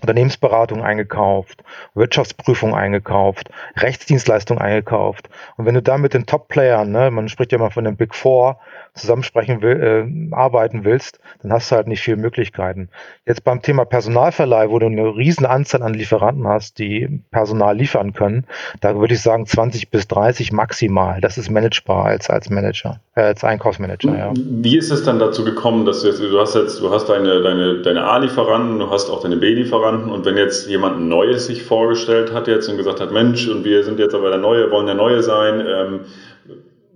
Unternehmensberatung 0.00 0.82
eingekauft, 0.82 1.62
Wirtschaftsprüfung 1.94 2.74
eingekauft, 2.74 3.50
Rechtsdienstleistung 3.76 4.58
eingekauft. 4.58 5.28
Und 5.56 5.66
wenn 5.66 5.74
du 5.74 5.82
da 5.82 5.98
mit 5.98 6.14
den 6.14 6.26
Top-Playern, 6.26 6.90
ne, 6.90 7.10
man 7.10 7.28
spricht 7.28 7.52
ja 7.52 7.58
mal 7.58 7.70
von 7.70 7.84
den 7.84 7.96
Big 7.96 8.14
Four, 8.14 8.58
zusammensprechen 8.94 9.62
will, 9.62 10.30
äh, 10.30 10.34
arbeiten 10.34 10.84
willst, 10.84 11.20
dann 11.42 11.52
hast 11.52 11.70
du 11.70 11.76
halt 11.76 11.86
nicht 11.86 12.00
viele 12.00 12.16
Möglichkeiten. 12.16 12.88
Jetzt 13.26 13.44
beim 13.44 13.62
Thema 13.62 13.84
Personalverleih, 13.84 14.70
wo 14.70 14.78
du 14.78 14.86
eine 14.86 15.16
riesen 15.16 15.46
Anzahl 15.46 15.82
an 15.82 15.94
Lieferanten 15.94 16.46
hast, 16.46 16.78
die 16.78 17.22
Personal 17.30 17.76
liefern 17.76 18.12
können, 18.12 18.46
da 18.80 18.96
würde 18.96 19.14
ich 19.14 19.20
sagen 19.20 19.46
20 19.46 19.90
bis 19.90 20.08
30 20.08 20.52
maximal. 20.52 21.20
Das 21.20 21.38
ist 21.38 21.50
managebar 21.50 22.06
als, 22.06 22.30
als 22.30 22.50
Manager, 22.50 23.00
äh, 23.14 23.22
als 23.22 23.44
Einkaufsmanager, 23.44 24.16
ja. 24.16 24.32
Wie 24.34 24.76
ist 24.76 24.90
es 24.90 25.04
dann 25.04 25.18
dazu 25.18 25.44
gekommen, 25.44 25.84
dass 25.84 26.02
du 26.02 26.08
jetzt, 26.08 26.20
du 26.20 26.40
hast 26.40 26.54
jetzt, 26.54 26.80
du 26.80 26.90
hast 26.90 27.08
deine, 27.08 27.42
deine, 27.42 27.82
deine 27.82 28.04
A-Lieferanten, 28.04 28.78
du 28.78 28.90
hast 28.90 29.10
auch 29.10 29.22
deine 29.22 29.36
B-Lieferanten 29.36 30.10
und 30.10 30.24
wenn 30.24 30.36
jetzt 30.36 30.68
jemand 30.68 31.00
Neues 31.00 31.46
sich 31.46 31.62
vorgestellt 31.62 32.32
hat 32.32 32.48
jetzt 32.48 32.68
und 32.68 32.76
gesagt 32.76 33.00
hat, 33.00 33.12
Mensch, 33.12 33.48
und 33.48 33.64
wir 33.64 33.84
sind 33.84 33.98
jetzt 33.98 34.14
aber 34.14 34.30
der 34.30 34.38
Neue, 34.38 34.70
wollen 34.70 34.86
der 34.86 34.94
Neue 34.94 35.22
sein, 35.22 35.64
ähm, 35.66 36.00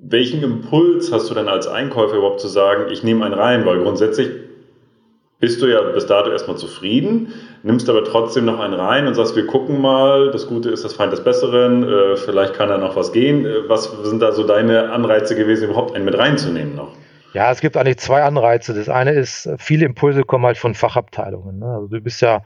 welchen 0.08 0.42
Impuls 0.42 1.12
hast 1.12 1.30
du 1.30 1.34
denn 1.34 1.48
als 1.48 1.66
Einkäufer 1.66 2.16
überhaupt 2.16 2.40
zu 2.40 2.48
sagen, 2.48 2.90
ich 2.90 3.02
nehme 3.02 3.24
einen 3.24 3.34
rein? 3.34 3.64
Weil 3.64 3.80
grundsätzlich 3.80 4.30
bist 5.40 5.60
du 5.60 5.66
ja 5.66 5.80
bis 5.82 6.06
dato 6.06 6.30
erstmal 6.30 6.56
zufrieden, 6.56 7.32
nimmst 7.62 7.88
aber 7.90 8.04
trotzdem 8.04 8.44
noch 8.44 8.60
einen 8.60 8.74
rein 8.74 9.06
und 9.06 9.14
sagst, 9.14 9.36
wir 9.36 9.46
gucken 9.46 9.80
mal, 9.80 10.30
das 10.30 10.46
Gute 10.46 10.70
ist 10.70 10.84
das 10.84 10.94
Feind 10.94 11.12
des 11.12 11.22
Besseren, 11.22 11.82
äh, 11.82 12.16
vielleicht 12.16 12.54
kann 12.54 12.68
da 12.68 12.78
noch 12.78 12.96
was 12.96 13.12
gehen. 13.12 13.44
Äh, 13.44 13.68
was 13.68 13.90
sind 14.04 14.20
da 14.20 14.32
so 14.32 14.44
deine 14.44 14.92
Anreize 14.92 15.34
gewesen, 15.34 15.64
überhaupt 15.64 15.94
einen 15.94 16.04
mit 16.04 16.16
reinzunehmen 16.16 16.74
noch? 16.74 16.92
Ja, 17.34 17.50
es 17.50 17.60
gibt 17.60 17.76
eigentlich 17.76 17.98
zwei 17.98 18.22
Anreize. 18.22 18.74
Das 18.74 18.88
eine 18.88 19.12
ist, 19.12 19.50
viele 19.58 19.84
Impulse 19.86 20.22
kommen 20.22 20.46
halt 20.46 20.56
von 20.56 20.74
Fachabteilungen. 20.74 21.58
Ne? 21.58 21.66
Also 21.66 21.88
du 21.88 22.00
bist 22.00 22.22
ja 22.22 22.44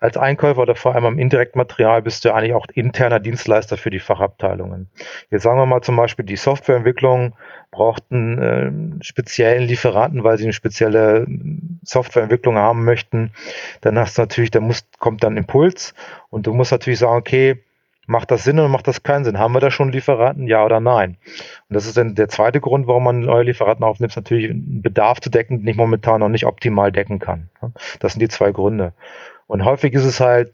als 0.00 0.16
Einkäufer 0.16 0.62
oder 0.62 0.76
vor 0.76 0.94
allem 0.94 1.06
am 1.06 1.18
Indirektmaterial 1.18 2.02
bist 2.02 2.24
du 2.24 2.32
eigentlich 2.32 2.54
auch 2.54 2.66
interner 2.72 3.18
Dienstleister 3.18 3.76
für 3.76 3.90
die 3.90 3.98
Fachabteilungen. 3.98 4.88
Jetzt 5.30 5.42
sagen 5.42 5.58
wir 5.58 5.66
mal 5.66 5.82
zum 5.82 5.96
Beispiel, 5.96 6.24
die 6.24 6.36
Softwareentwicklung 6.36 7.34
braucht 7.70 8.04
einen 8.10 9.00
äh, 9.00 9.04
speziellen 9.04 9.64
Lieferanten, 9.64 10.24
weil 10.24 10.38
sie 10.38 10.44
eine 10.44 10.52
spezielle 10.52 11.26
Softwareentwicklung 11.82 12.56
haben 12.56 12.84
möchten. 12.84 13.32
Dann 13.80 13.98
hast 13.98 14.16
du 14.16 14.22
natürlich, 14.22 14.50
da 14.50 14.60
muss, 14.60 14.86
kommt 14.98 15.24
dann 15.24 15.36
Impuls 15.36 15.94
und 16.30 16.46
du 16.46 16.54
musst 16.54 16.72
natürlich 16.72 17.00
sagen, 17.00 17.18
okay, 17.18 17.58
macht 18.06 18.30
das 18.30 18.42
Sinn 18.42 18.58
oder 18.58 18.68
macht 18.68 18.88
das 18.88 19.02
keinen 19.02 19.24
Sinn? 19.24 19.38
Haben 19.38 19.52
wir 19.52 19.60
da 19.60 19.70
schon 19.70 19.92
Lieferanten, 19.92 20.46
ja 20.46 20.64
oder 20.64 20.80
nein? 20.80 21.18
Und 21.68 21.74
das 21.74 21.86
ist 21.86 21.96
dann 21.96 22.14
der 22.14 22.28
zweite 22.28 22.60
Grund, 22.60 22.86
warum 22.86 23.04
man 23.04 23.20
neue 23.20 23.44
Lieferanten 23.44 23.84
aufnimmt, 23.84 24.12
ist 24.12 24.16
natürlich 24.16 24.50
einen 24.50 24.80
Bedarf 24.80 25.20
zu 25.20 25.28
decken, 25.28 25.58
den 25.58 25.68
ich 25.68 25.76
momentan 25.76 26.20
noch 26.20 26.30
nicht 26.30 26.46
optimal 26.46 26.90
decken 26.90 27.18
kann. 27.18 27.50
Das 28.00 28.12
sind 28.12 28.20
die 28.20 28.28
zwei 28.28 28.50
Gründe. 28.50 28.94
Und 29.48 29.64
häufig 29.64 29.94
ist 29.94 30.04
es 30.04 30.20
halt 30.20 30.52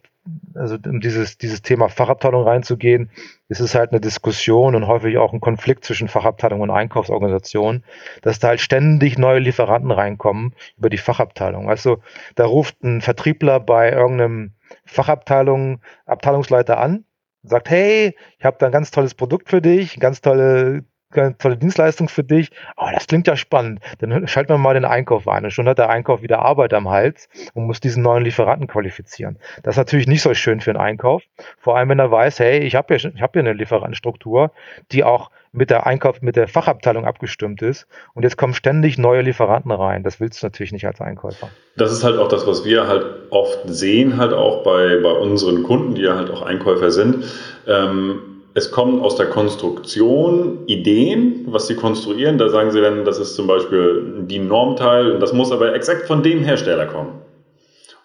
also 0.54 0.76
um 0.86 1.00
dieses, 1.00 1.36
dieses 1.36 1.62
Thema 1.62 1.88
Fachabteilung 1.88 2.44
reinzugehen, 2.44 3.10
ist 3.48 3.60
es 3.60 3.74
halt 3.74 3.90
eine 3.90 4.00
Diskussion 4.00 4.74
und 4.74 4.86
häufig 4.86 5.18
auch 5.18 5.32
ein 5.32 5.40
Konflikt 5.40 5.84
zwischen 5.84 6.08
Fachabteilung 6.08 6.60
und 6.60 6.70
Einkaufsorganisation, 6.70 7.84
dass 8.22 8.38
da 8.38 8.48
halt 8.48 8.60
ständig 8.60 9.18
neue 9.18 9.40
Lieferanten 9.40 9.90
reinkommen 9.90 10.54
über 10.78 10.88
die 10.88 10.98
Fachabteilung. 10.98 11.68
Also 11.68 11.98
da 12.36 12.46
ruft 12.46 12.82
ein 12.82 13.02
Vertriebler 13.02 13.60
bei 13.60 13.92
irgendeinem 13.92 14.52
Fachabteilung, 14.86 15.80
Abteilungsleiter 16.06 16.78
an, 16.78 17.04
sagt, 17.42 17.68
hey, 17.68 18.16
ich 18.38 18.44
habe 18.44 18.56
da 18.58 18.66
ein 18.66 18.72
ganz 18.72 18.90
tolles 18.90 19.14
Produkt 19.14 19.50
für 19.50 19.60
dich, 19.60 20.00
ganz 20.00 20.22
tolle 20.22 20.84
tolle 21.14 21.56
Dienstleistung 21.56 22.08
für 22.08 22.24
dich. 22.24 22.50
Oh, 22.76 22.88
das 22.92 23.06
klingt 23.06 23.26
ja 23.26 23.36
spannend. 23.36 23.80
Dann 23.98 24.26
schalten 24.28 24.50
wir 24.50 24.58
mal 24.58 24.74
den 24.74 24.84
Einkauf 24.84 25.28
ein. 25.28 25.44
Und 25.44 25.50
schon 25.50 25.68
hat 25.68 25.78
der 25.78 25.90
Einkauf 25.90 26.22
wieder 26.22 26.40
Arbeit 26.40 26.74
am 26.74 26.88
Hals 26.88 27.28
und 27.54 27.66
muss 27.66 27.80
diesen 27.80 28.02
neuen 28.02 28.24
Lieferanten 28.24 28.66
qualifizieren. 28.66 29.38
Das 29.62 29.74
ist 29.74 29.78
natürlich 29.78 30.06
nicht 30.06 30.22
so 30.22 30.34
schön 30.34 30.60
für 30.60 30.70
einen 30.70 30.80
Einkauf. 30.80 31.22
Vor 31.58 31.76
allem, 31.76 31.88
wenn 31.88 31.98
er 31.98 32.10
weiß, 32.10 32.40
hey, 32.40 32.60
ich 32.60 32.74
habe 32.74 32.94
ja, 32.94 33.10
ich 33.10 33.22
hab 33.22 33.34
ja 33.36 33.40
eine 33.40 33.52
Lieferantenstruktur, 33.52 34.52
die 34.92 35.04
auch 35.04 35.30
mit 35.54 35.70
der 35.70 35.86
Einkauf, 35.86 36.20
mit 36.20 36.36
der 36.36 36.48
Fachabteilung 36.48 37.04
abgestimmt 37.04 37.62
ist. 37.62 37.86
Und 38.14 38.24
jetzt 38.24 38.36
kommen 38.36 38.54
ständig 38.54 38.98
neue 38.98 39.22
Lieferanten 39.22 39.70
rein. 39.70 40.02
Das 40.02 40.18
willst 40.18 40.42
du 40.42 40.46
natürlich 40.46 40.72
nicht 40.72 40.86
als 40.86 41.00
Einkäufer. 41.00 41.48
Das 41.76 41.92
ist 41.92 42.02
halt 42.02 42.18
auch 42.18 42.28
das, 42.28 42.46
was 42.46 42.64
wir 42.64 42.88
halt 42.88 43.04
oft 43.30 43.60
sehen, 43.66 44.16
halt 44.16 44.32
auch 44.32 44.64
bei, 44.64 44.98
bei 45.00 45.12
unseren 45.12 45.62
Kunden, 45.62 45.94
die 45.94 46.02
ja 46.02 46.16
halt 46.16 46.30
auch 46.30 46.42
Einkäufer 46.42 46.90
sind. 46.90 47.24
Ähm, 47.68 48.33
es 48.54 48.70
kommen 48.70 49.00
aus 49.00 49.16
der 49.16 49.26
Konstruktion 49.26 50.60
Ideen, 50.66 51.44
was 51.48 51.66
sie 51.66 51.74
konstruieren. 51.74 52.38
Da 52.38 52.48
sagen 52.48 52.70
sie 52.70 52.80
dann, 52.80 53.04
das 53.04 53.18
ist 53.18 53.34
zum 53.34 53.48
Beispiel 53.48 54.24
die 54.28 54.38
Normteil 54.38 55.10
und 55.10 55.20
das 55.20 55.32
muss 55.32 55.50
aber 55.50 55.74
exakt 55.74 56.06
von 56.06 56.22
dem 56.22 56.44
Hersteller 56.44 56.86
kommen. 56.86 57.20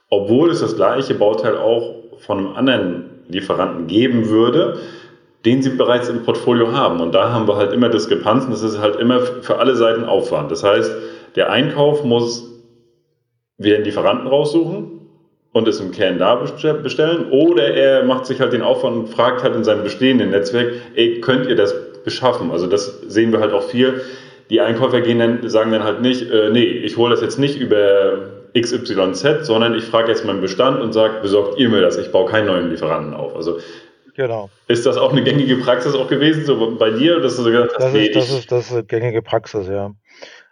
Obwohl 0.10 0.50
es 0.50 0.62
das 0.62 0.76
gleiche 0.76 1.14
Bauteil 1.14 1.56
auch 1.56 1.94
von 2.18 2.40
einem 2.40 2.56
anderen 2.56 3.06
Lieferanten 3.28 3.86
geben 3.86 4.30
würde, 4.30 4.80
den 5.46 5.62
sie 5.62 5.70
bereits 5.70 6.10
im 6.10 6.24
Portfolio 6.24 6.72
haben. 6.74 7.00
Und 7.00 7.14
da 7.14 7.32
haben 7.32 7.48
wir 7.48 7.56
halt 7.56 7.72
immer 7.72 7.90
Diskrepanzen. 7.90 8.50
Das 8.50 8.64
ist 8.64 8.80
halt 8.80 8.96
immer 8.96 9.20
für 9.20 9.60
alle 9.60 9.76
Seiten 9.76 10.04
Aufwand. 10.04 10.52
Das 10.52 10.64
heißt, 10.64 10.92
der 11.36 11.52
Einkauf 11.52 12.04
muss 12.04 12.50
wieder 13.60 13.76
einen 13.76 13.86
Lieferanten 13.86 14.28
raussuchen, 14.28 14.99
und 15.52 15.68
es 15.68 15.80
im 15.80 15.92
Kern 15.92 16.20
da 16.20 16.36
bestellen 16.36 17.30
oder 17.32 17.74
er 17.74 18.04
macht 18.04 18.26
sich 18.26 18.40
halt 18.40 18.54
den 18.54 18.62
Aufwand 18.62 18.98
und 18.98 19.08
fragt 19.08 19.44
halt 19.44 19.56
in 19.56 19.64
seinem 19.64 19.84
bestehenden 19.84 20.30
Netzwerk, 20.30 20.74
ey, 20.96 21.22
könnt 21.22 21.48
ihr 21.48 21.56
das 21.56 21.74
beschaffen? 22.04 22.52
Also 22.52 22.68
das 22.68 23.02
sehen 23.08 23.32
wir 23.32 23.40
halt 23.40 23.54
auch 23.54 23.64
viel. 23.64 24.02
Die 24.50 24.62
Einkäufer 24.62 25.02
gehen 25.02 25.20
dann, 25.20 25.50
sagen 25.50 25.72
dann 25.72 25.84
halt 25.84 26.02
nicht, 26.02 26.30
äh, 26.30 26.50
nee, 26.50 26.64
ich 26.64 26.98
hole 26.98 27.12
das 27.12 27.22
jetzt 27.22 27.40
nicht 27.40 27.60
über 27.60 28.20
XYZ, 28.60 29.46
sondern 29.46 29.76
ich 29.76 29.84
frage 29.84 30.10
jetzt 30.10 30.26
meinen 30.26 30.42
Bestand 30.42 30.82
und 30.82 30.94
sage, 30.94 31.16
besorgt 31.22 31.60
ihr 31.60 31.70
mir 31.70 31.82
das, 31.82 31.98
ich 31.98 32.12
baue 32.12 32.30
keinen 32.30 32.48
neuen 32.48 32.70
Lieferanten 32.70 33.14
auf. 33.14 33.36
Also 33.36 33.60
Genau. 34.20 34.50
Ist 34.68 34.86
das 34.86 34.98
auch 34.98 35.14
eine 35.14 35.24
gängige 35.24 35.56
Praxis 35.56 35.96
auch 35.96 36.10
gewesen, 36.10 36.44
so 36.44 36.76
bei 36.78 36.90
dir, 36.90 37.22
dass 37.22 37.38
du 37.38 37.44
so 37.44 37.52
gesagt 37.52 37.72
hast, 37.76 37.86
das, 37.86 37.94
nee, 37.94 38.08
ist, 38.08 38.16
das, 38.18 38.30
ist, 38.32 38.52
das 38.52 38.66
ist 38.66 38.74
eine 38.74 38.84
gängige 38.84 39.22
Praxis, 39.22 39.70
ja. 39.70 39.92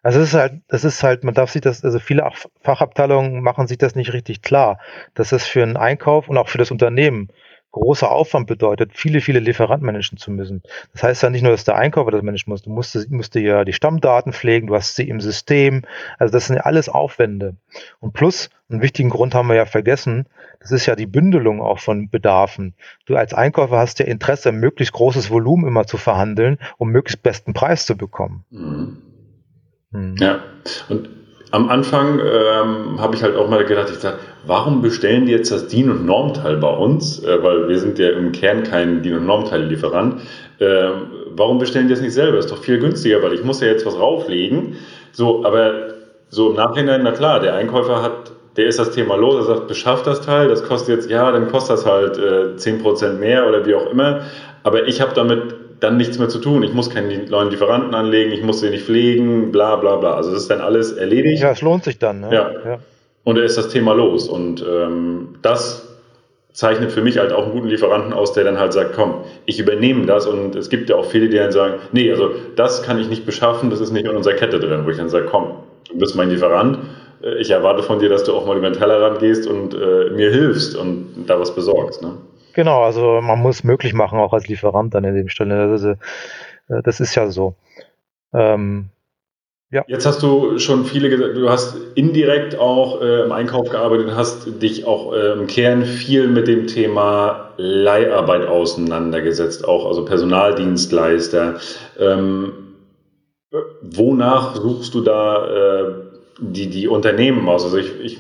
Also 0.08 0.22
es 0.22 0.30
ist 0.30 0.36
halt, 0.36 0.62
das 0.70 0.86
ist 0.86 1.04
halt, 1.04 1.26
man 1.26 1.34
darf 1.34 1.52
sich 1.52 1.62
das, 1.62 1.84
also 1.84 2.00
viele 2.00 2.26
Fachabteilungen 2.62 3.42
machen 3.42 3.68
sich 3.68 3.78
das 3.78 3.94
nicht 3.94 4.14
richtig 4.14 4.42
klar, 4.42 4.80
dass 5.16 5.34
es 5.34 5.46
für 5.46 5.62
einen 5.62 5.76
Einkauf 5.76 6.30
und 6.30 6.38
auch 6.38 6.48
für 6.48 6.58
das 6.58 6.72
Unternehmen 6.72 7.28
großer 7.72 8.10
Aufwand 8.10 8.48
bedeutet, 8.48 8.92
viele, 8.94 9.20
viele 9.20 9.40
Lieferanten 9.40 9.86
managen 9.86 10.18
zu 10.18 10.32
müssen. 10.32 10.64
Das 10.94 11.04
heißt 11.04 11.24
ja 11.24 11.30
nicht 11.30 11.42
nur, 11.42 11.52
dass 11.52 11.66
der 11.66 11.76
Einkäufer 11.76 12.12
das 12.12 12.22
managen 12.22 12.50
muss, 12.50 12.62
du 12.62 12.70
musst, 12.70 13.12
musst 13.12 13.36
ja 13.36 13.66
die 13.66 13.74
Stammdaten 13.74 14.32
pflegen, 14.32 14.68
du 14.68 14.76
hast 14.76 14.96
sie 14.96 15.10
im 15.10 15.20
System, 15.20 15.82
also 16.18 16.32
das 16.32 16.48
sind 16.48 16.56
ja 16.56 16.62
alles 16.62 16.88
Aufwände. 16.88 17.58
Und 18.00 18.14
plus, 18.14 18.50
einen 18.70 18.82
wichtigen 18.82 19.10
Grund 19.10 19.36
haben 19.36 19.50
wir 19.50 19.58
ja 19.58 19.66
vergessen, 19.66 20.28
das 20.62 20.72
ist 20.72 20.86
ja 20.86 20.96
die 20.96 21.06
Bündelung 21.06 21.62
auch 21.62 21.80
von 21.80 22.10
Bedarfen. 22.10 22.76
Du 23.08 23.18
als 23.18 23.34
Einkäufer 23.34 23.78
hast 23.78 24.00
ja 24.00 24.06
Interesse, 24.06 24.54
möglichst 24.54 24.94
großes 24.94 25.30
Volumen 25.32 25.68
immer 25.68 25.86
zu 25.86 25.98
verhandeln, 25.98 26.60
um 26.78 26.92
möglichst 26.92 27.24
besten 27.24 27.54
Preis 27.54 27.86
zu 27.86 27.98
bekommen. 27.98 28.46
Mhm. 28.52 29.07
Mhm. 29.91 30.15
Ja, 30.20 30.39
und 30.89 31.10
am 31.51 31.70
Anfang 31.70 32.20
ähm, 32.20 33.00
habe 33.00 33.15
ich 33.15 33.24
halt 33.24 33.38
auch 33.38 33.50
mal 33.50 33.63
gedacht, 33.63 33.89
ich 33.89 34.00
sage, 34.00 34.17
warum 34.46 34.82
bestellen 34.82 35.25
die 35.25 35.32
jetzt 35.32 35.50
das 35.50 35.67
DIN- 35.67 35.89
und 35.89 36.06
Normteil 36.06 36.58
bei 36.58 36.70
uns? 36.70 37.24
Äh, 37.24 37.41
weil 37.41 37.70
wir 37.70 37.79
sind 37.79 37.98
ja 38.00 38.10
im 38.10 38.34
Kern 38.34 38.63
kein 38.63 39.01
DIN- 39.01 39.15
und 39.15 39.25
Normteil-Lieferant. 39.25 40.22
Äh, 40.60 40.89
warum 41.29 41.58
bestellen 41.58 41.88
die 41.88 41.94
das 41.94 42.01
nicht 42.01 42.13
selber? 42.13 42.38
Ist 42.38 42.51
doch 42.51 42.58
viel 42.58 42.79
günstiger, 42.79 43.24
weil 43.24 43.34
ich 43.34 43.44
muss 43.44 43.62
ja 43.62 43.67
jetzt 43.67 43.86
was 43.86 43.98
rauflegen. 43.98 44.75
So, 45.13 45.46
aber 45.46 45.94
so 46.29 46.50
im 46.50 46.56
Nachhinein, 46.56 47.01
na 47.03 47.12
klar, 47.12 47.39
der 47.39 47.56
Einkäufer 47.56 48.01
hat, 48.01 48.34
der 48.58 48.65
ist 48.65 48.79
das 48.79 48.91
Thema 48.91 49.15
los, 49.15 49.36
er 49.36 49.44
sagt, 49.44 49.67
beschafft 49.67 50.06
das 50.06 50.20
Teil, 50.22 50.50
das 50.50 50.63
kostet 50.63 50.96
jetzt, 50.96 51.10
ja, 51.10 51.32
dann 51.32 51.48
kostet 51.48 51.77
das 51.77 51.86
halt 51.86 52.17
äh, 52.17 52.58
10% 52.58 53.20
mehr 53.20 53.48
oder 53.48 53.65
wie 53.65 53.75
auch 53.75 53.89
immer. 53.89 54.22
Aber 54.63 54.86
ich 54.88 55.00
habe 55.00 55.13
damit 55.15 55.67
dann 55.80 55.98
nichts 55.98 56.18
mehr 56.18 56.30
zu 56.30 56.40
tun. 56.40 56.64
Ich 56.64 56.74
muss 56.74 56.90
keinen 56.90 57.30
neuen 57.30 57.50
Lieferanten 57.50 57.94
anlegen, 57.94 58.32
ich 58.32 58.44
muss 58.44 58.62
den 58.62 58.72
nicht 58.72 58.86
pflegen, 58.86 59.52
bla 59.52 59.76
bla 59.76 59.98
bla. 59.98 60.16
Also 60.16 60.32
das 60.32 60.44
ist 60.44 60.52
dann 60.52 60.62
alles 60.62 60.92
erledigt. 60.92 61.42
Ja, 61.42 61.52
es 61.52 61.62
lohnt 61.62 61.84
sich 61.84 62.00
dann. 62.00 62.22
Ne? 62.22 62.30
Ja. 62.32 62.52
ja. 62.66 62.80
Und 63.24 63.38
da 63.38 63.44
ist 63.44 63.58
das 63.58 63.70
Thema 63.70 63.94
los. 63.94 64.28
Und 64.28 64.64
ähm, 64.68 65.36
das 65.42 65.88
zeichnet 66.54 66.92
für 66.92 67.02
mich 67.02 67.20
halt 67.20 67.32
auch 67.32 67.44
einen 67.44 67.52
guten 67.52 67.68
Lieferanten 67.68 68.14
aus, 68.14 68.34
der 68.34 68.44
dann 68.44 68.58
halt 68.58 68.74
sagt, 68.74 68.94
komm, 68.96 69.16
ich 69.46 69.60
übernehme 69.60 70.06
das. 70.06 70.26
Und 70.26 70.56
es 70.56 70.70
gibt 70.70 70.90
ja 70.90 70.96
auch 70.96 71.06
viele, 71.06 71.30
die 71.30 71.38
dann 71.38 71.52
sagen, 71.52 71.76
nee, 71.92 72.10
also 72.10 72.32
das 72.56 72.82
kann 72.82 73.00
ich 73.00 73.10
nicht 73.10 73.26
beschaffen, 73.26 73.70
das 73.70 73.80
ist 73.80 73.92
nicht 73.92 74.06
in 74.06 74.16
unserer 74.16 74.34
Kette 74.34 74.60
drin, 74.60 74.82
wo 74.86 74.90
ich 74.90 74.98
dann 74.98 75.10
sage, 75.10 75.26
komm, 75.30 75.58
du 75.90 75.98
bist 76.00 76.16
mein 76.16 76.30
Lieferant. 76.30 76.80
Äh, 77.22 77.40
ich 77.40 77.52
erwarte 77.52 77.84
von 77.84 78.00
dir, 78.00 78.10
dass 78.10 78.24
du 78.24 78.34
auch 78.34 78.46
mal 78.46 78.58
über 78.58 78.70
den 78.70 78.80
Tellerrand 78.80 79.20
gehst 79.20 79.46
und 79.46 79.76
äh, 79.76 80.10
mir 80.10 80.32
hilfst 80.32 80.76
und 80.76 81.26
da 81.28 81.40
was 81.40 81.54
besorgst. 81.54 82.02
Ne? 82.02 82.14
Genau, 82.58 82.82
also 82.82 83.22
man 83.22 83.40
muss 83.40 83.64
möglich 83.64 83.94
machen, 83.94 84.18
auch 84.18 84.34
als 84.34 84.48
Lieferant 84.48 84.92
dann 84.96 85.04
in 85.04 85.14
dem 85.14 85.30
Stelle. 85.30 85.70
Das 85.70 85.84
ist, 85.84 86.00
äh, 86.70 86.82
das 86.82 87.00
ist 87.00 87.14
ja 87.14 87.30
so. 87.30 87.54
Ähm, 88.34 88.90
ja. 89.70 89.84
Jetzt 89.88 90.08
hast 90.08 90.24
du 90.24 90.58
schon 90.58 90.86
viele 90.86 91.12
gesagt, 91.12 91.38
du 91.38 91.52
hast 91.52 91.78
indirekt 91.94 92.58
auch 92.58 93.00
äh, 93.00 93.26
im 93.26 93.32
Einkauf 93.32 93.70
gearbeitet, 93.70 94.10
hast 94.16 94.60
dich 94.60 94.86
auch 94.86 95.14
äh, 95.14 95.34
im 95.34 95.46
Kern 95.46 95.86
viel 95.86 96.28
mit 96.30 96.48
dem 96.48 96.66
Thema 96.66 97.52
Leiharbeit 97.58 98.48
auseinandergesetzt, 98.48 99.64
auch 99.64 99.86
also 99.86 100.04
Personaldienstleister. 100.04 101.60
Ähm, 102.00 102.54
wonach 103.84 104.56
suchst 104.56 104.96
du 104.96 105.02
da 105.02 105.46
äh, 105.46 105.94
die, 106.40 106.72
die 106.72 106.88
Unternehmen 106.88 107.48
aus? 107.48 107.64
Also 107.64 107.78
ich, 107.78 108.00
ich 108.02 108.18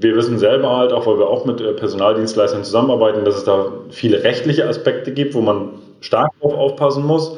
wir 0.00 0.16
wissen 0.16 0.38
selber 0.38 0.76
halt, 0.76 0.92
auch 0.92 1.06
weil 1.06 1.18
wir 1.18 1.28
auch 1.28 1.44
mit 1.44 1.60
äh, 1.60 1.72
Personaldienstleistern 1.74 2.64
zusammenarbeiten, 2.64 3.24
dass 3.24 3.36
es 3.36 3.44
da 3.44 3.66
viele 3.90 4.24
rechtliche 4.24 4.66
Aspekte 4.66 5.12
gibt, 5.12 5.34
wo 5.34 5.42
man 5.42 5.70
stark 6.00 6.32
drauf 6.40 6.54
aufpassen 6.54 7.06
muss. 7.06 7.36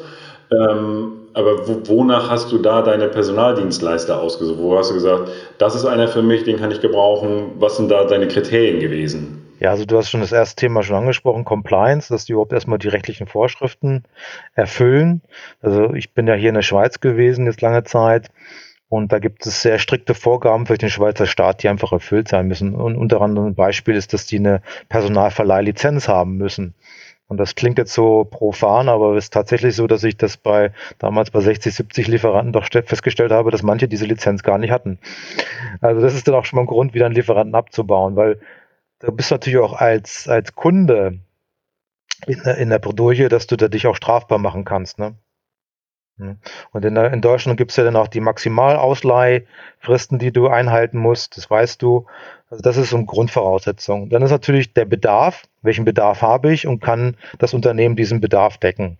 Ähm, 0.51 1.11
aber 1.33 1.67
wo, 1.67 1.81
wonach 1.87 2.29
hast 2.29 2.51
du 2.51 2.57
da 2.59 2.81
deine 2.81 3.09
Personaldienstleister 3.09 4.19
ausgesucht? 4.19 4.59
Wo 4.59 4.77
hast 4.77 4.91
du 4.91 4.93
gesagt, 4.93 5.29
das 5.57 5.75
ist 5.75 5.85
einer 5.85 6.07
für 6.07 6.21
mich, 6.21 6.43
den 6.43 6.57
kann 6.57 6.71
ich 6.71 6.79
gebrauchen? 6.79 7.51
Was 7.59 7.77
sind 7.77 7.89
da 7.89 8.05
deine 8.05 8.27
Kriterien 8.27 8.79
gewesen? 8.79 9.41
Ja, 9.59 9.71
also 9.71 9.85
du 9.85 9.97
hast 9.97 10.09
schon 10.09 10.21
das 10.21 10.31
erste 10.31 10.55
Thema 10.55 10.83
schon 10.83 10.95
angesprochen, 10.95 11.45
Compliance, 11.45 12.13
dass 12.13 12.25
die 12.25 12.33
überhaupt 12.33 12.53
erstmal 12.53 12.79
die 12.79 12.89
rechtlichen 12.89 13.27
Vorschriften 13.27 14.03
erfüllen. 14.55 15.21
Also 15.61 15.93
ich 15.93 16.13
bin 16.13 16.27
ja 16.27 16.33
hier 16.33 16.49
in 16.49 16.55
der 16.55 16.63
Schweiz 16.63 16.99
gewesen 16.99 17.45
jetzt 17.45 17.61
lange 17.61 17.83
Zeit 17.83 18.29
und 18.93 19.11
da 19.11 19.17
gibt 19.17 19.43
es 19.47 19.63
sehr 19.63 19.79
strikte 19.79 20.13
Vorgaben 20.13 20.67
für 20.67 20.77
den 20.77 20.91
Schweizer 20.91 21.25
Staat, 21.25 21.63
die 21.63 21.67
einfach 21.67 21.91
erfüllt 21.93 22.27
sein 22.27 22.47
müssen. 22.47 22.75
Und 22.75 22.95
unter 22.95 23.21
anderem 23.21 23.47
ein 23.47 23.55
Beispiel 23.55 23.95
ist, 23.95 24.13
dass 24.13 24.27
die 24.27 24.37
eine 24.37 24.61
Personalverleihlizenz 24.87 26.07
haben 26.07 26.37
müssen. 26.37 26.75
Und 27.25 27.37
das 27.37 27.55
klingt 27.55 27.79
jetzt 27.79 27.95
so 27.95 28.23
profan, 28.23 28.89
aber 28.89 29.15
es 29.15 29.25
ist 29.25 29.33
tatsächlich 29.33 29.75
so, 29.75 29.87
dass 29.87 30.03
ich 30.03 30.15
das 30.15 30.37
bei 30.37 30.73
damals 30.99 31.31
bei 31.31 31.39
60, 31.39 31.73
70 31.73 32.07
Lieferanten 32.07 32.53
doch 32.53 32.67
festgestellt 32.67 33.31
habe, 33.31 33.49
dass 33.49 33.63
manche 33.63 33.87
diese 33.87 34.05
Lizenz 34.05 34.43
gar 34.43 34.59
nicht 34.59 34.69
hatten. 34.69 34.99
Also 35.81 35.99
das 35.99 36.13
ist 36.13 36.27
dann 36.27 36.35
auch 36.35 36.45
schon 36.45 36.57
mal 36.57 36.63
ein 36.63 36.67
Grund, 36.67 36.93
wieder 36.93 37.07
einen 37.07 37.15
Lieferanten 37.15 37.55
abzubauen, 37.55 38.15
weil 38.15 38.39
du 38.99 39.11
bist 39.11 39.31
natürlich 39.31 39.57
auch 39.57 39.73
als, 39.73 40.27
als 40.27 40.53
Kunde 40.53 41.17
in, 42.27 42.41
in 42.41 42.69
der 42.69 42.77
Bredouille, 42.77 43.27
dass 43.27 43.47
du 43.47 43.55
da 43.55 43.69
dich 43.69 43.87
auch 43.87 43.95
strafbar 43.95 44.37
machen 44.37 44.65
kannst. 44.65 44.99
Ne? 44.99 45.15
Hm. 46.17 46.37
Und 46.71 46.85
in, 46.85 46.95
in 46.95 47.21
Deutschland 47.21 47.57
gibt 47.57 47.71
es 47.71 47.77
ja 47.77 47.83
dann 47.83 47.95
auch 47.95 48.07
die 48.07 48.19
Maximalausleihfristen, 48.19 50.19
die 50.19 50.31
du 50.31 50.47
einhalten 50.47 50.97
musst, 50.97 51.37
das 51.37 51.49
weißt 51.49 51.81
du. 51.81 52.05
Also 52.49 52.61
das 52.61 52.77
ist 52.77 52.91
so 52.91 52.97
eine 52.97 53.05
Grundvoraussetzung. 53.05 54.09
Dann 54.09 54.21
ist 54.21 54.31
natürlich 54.31 54.73
der 54.73 54.85
Bedarf, 54.85 55.43
welchen 55.63 55.85
Bedarf 55.85 56.21
habe 56.21 56.53
ich 56.53 56.67
und 56.67 56.81
kann 56.81 57.17
das 57.39 57.53
Unternehmen 57.53 57.95
diesen 57.95 58.21
Bedarf 58.21 58.57
decken. 58.57 58.99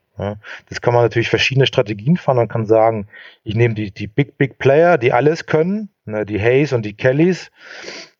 Das 0.69 0.81
kann 0.81 0.93
man 0.93 1.03
natürlich 1.03 1.29
verschiedene 1.29 1.65
Strategien 1.65 2.17
fahren. 2.17 2.37
Man 2.37 2.47
kann 2.47 2.65
sagen, 2.65 3.07
ich 3.43 3.55
nehme 3.55 3.73
die, 3.73 3.91
die 3.91 4.07
Big, 4.07 4.37
Big 4.37 4.59
Player, 4.59 4.97
die 4.97 5.11
alles 5.11 5.47
können, 5.47 5.89
ne, 6.05 6.25
die 6.25 6.39
Hayes 6.39 6.71
und 6.71 6.83
die 6.83 6.93
Kellys, 6.93 7.51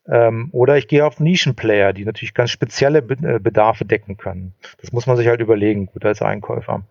ähm, 0.08 0.48
oder 0.52 0.76
ich 0.76 0.88
gehe 0.88 1.06
auf 1.06 1.20
Nischenplayer, 1.20 1.92
die 1.92 2.04
natürlich 2.04 2.34
ganz 2.34 2.50
spezielle 2.50 2.98
äh, 2.98 3.38
Bedarfe 3.38 3.84
decken 3.84 4.16
können. 4.16 4.54
Das 4.80 4.92
muss 4.92 5.06
man 5.06 5.16
sich 5.16 5.28
halt 5.28 5.40
überlegen, 5.40 5.86
gut 5.86 6.04
als 6.04 6.22
Einkäufer. 6.22 6.82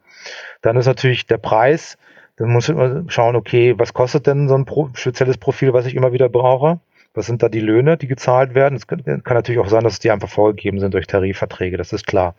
Dann 0.61 0.77
ist 0.77 0.85
natürlich 0.85 1.27
der 1.27 1.37
Preis. 1.37 1.97
Dann 2.37 2.49
muss 2.49 2.67
man 2.69 3.09
schauen, 3.09 3.35
okay, 3.35 3.75
was 3.77 3.93
kostet 3.93 4.25
denn 4.25 4.47
so 4.47 4.55
ein 4.55 4.65
Pro 4.65 4.89
spezielles 4.93 5.37
Profil, 5.37 5.73
was 5.73 5.85
ich 5.85 5.95
immer 5.95 6.13
wieder 6.13 6.29
brauche? 6.29 6.79
Was 7.13 7.27
sind 7.27 7.43
da 7.43 7.49
die 7.49 7.59
Löhne, 7.59 7.95
die 7.95 8.07
gezahlt 8.07 8.55
werden? 8.55 8.75
Es 8.75 8.87
kann, 8.87 9.03
kann 9.03 9.35
natürlich 9.35 9.59
auch 9.59 9.69
sein, 9.69 9.83
dass 9.83 9.99
die 9.99 10.09
einfach 10.09 10.29
vorgegeben 10.29 10.79
sind 10.79 10.95
durch 10.95 11.05
Tarifverträge, 11.05 11.77
das 11.77 11.93
ist 11.93 12.07
klar. 12.07 12.33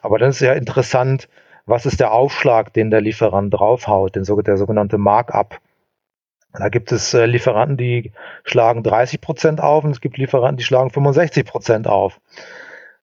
Aber 0.00 0.18
dann 0.18 0.30
ist 0.30 0.40
ja 0.40 0.54
interessant, 0.54 1.28
was 1.66 1.84
ist 1.84 2.00
der 2.00 2.12
Aufschlag, 2.12 2.72
den 2.72 2.90
der 2.90 3.02
Lieferant 3.02 3.52
draufhaut, 3.52 4.16
den, 4.16 4.24
der 4.24 4.56
sogenannte 4.56 4.96
Markup. 4.96 5.58
Da 6.56 6.68
gibt 6.68 6.92
es 6.92 7.12
äh, 7.14 7.26
Lieferanten, 7.26 7.76
die 7.76 8.12
schlagen 8.44 8.82
30 8.82 9.20
Prozent 9.20 9.60
auf 9.60 9.84
und 9.84 9.90
es 9.90 10.00
gibt 10.00 10.18
Lieferanten, 10.18 10.56
die 10.56 10.64
schlagen 10.64 10.90
65 10.90 11.44
Prozent 11.44 11.88
auf. 11.88 12.20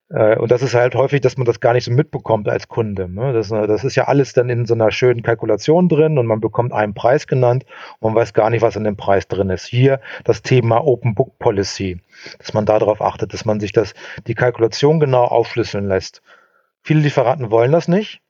Äh, 0.09 0.37
und 0.37 0.51
das 0.51 0.61
ist 0.61 0.73
halt 0.73 0.95
häufig, 0.95 1.21
dass 1.21 1.37
man 1.37 1.45
das 1.45 1.59
gar 1.59 1.73
nicht 1.73 1.83
so 1.83 1.91
mitbekommt 1.91 2.47
als 2.47 2.69
Kunde. 2.69 3.09
Ne? 3.09 3.33
Das, 3.33 3.51
äh, 3.51 3.67
das, 3.67 3.83
ist 3.83 3.95
ja 3.95 4.05
alles 4.05 4.33
dann 4.33 4.49
in 4.49 4.65
so 4.65 4.73
einer 4.73 4.91
schönen 4.91 5.21
Kalkulation 5.21 5.89
drin 5.89 6.17
und 6.17 6.27
man 6.27 6.39
bekommt 6.39 6.71
einen 6.71 6.93
Preis 6.93 7.27
genannt 7.27 7.65
und 7.99 8.13
man 8.13 8.21
weiß 8.21 8.33
gar 8.33 8.49
nicht, 8.49 8.61
was 8.61 8.77
in 8.77 8.85
dem 8.85 8.95
Preis 8.95 9.27
drin 9.27 9.49
ist. 9.49 9.65
Hier 9.65 9.99
das 10.23 10.41
Thema 10.41 10.85
Open 10.85 11.13
Book 11.13 11.37
Policy, 11.39 11.99
dass 12.39 12.53
man 12.53 12.65
darauf 12.65 13.01
achtet, 13.01 13.33
dass 13.33 13.45
man 13.45 13.59
sich 13.59 13.73
das, 13.73 13.93
die 14.27 14.35
Kalkulation 14.35 14.99
genau 14.99 15.25
aufschlüsseln 15.25 15.87
lässt. 15.87 16.21
Viele 16.83 17.01
Lieferanten 17.01 17.51
wollen 17.51 17.71
das 17.71 17.87
nicht. 17.87 18.21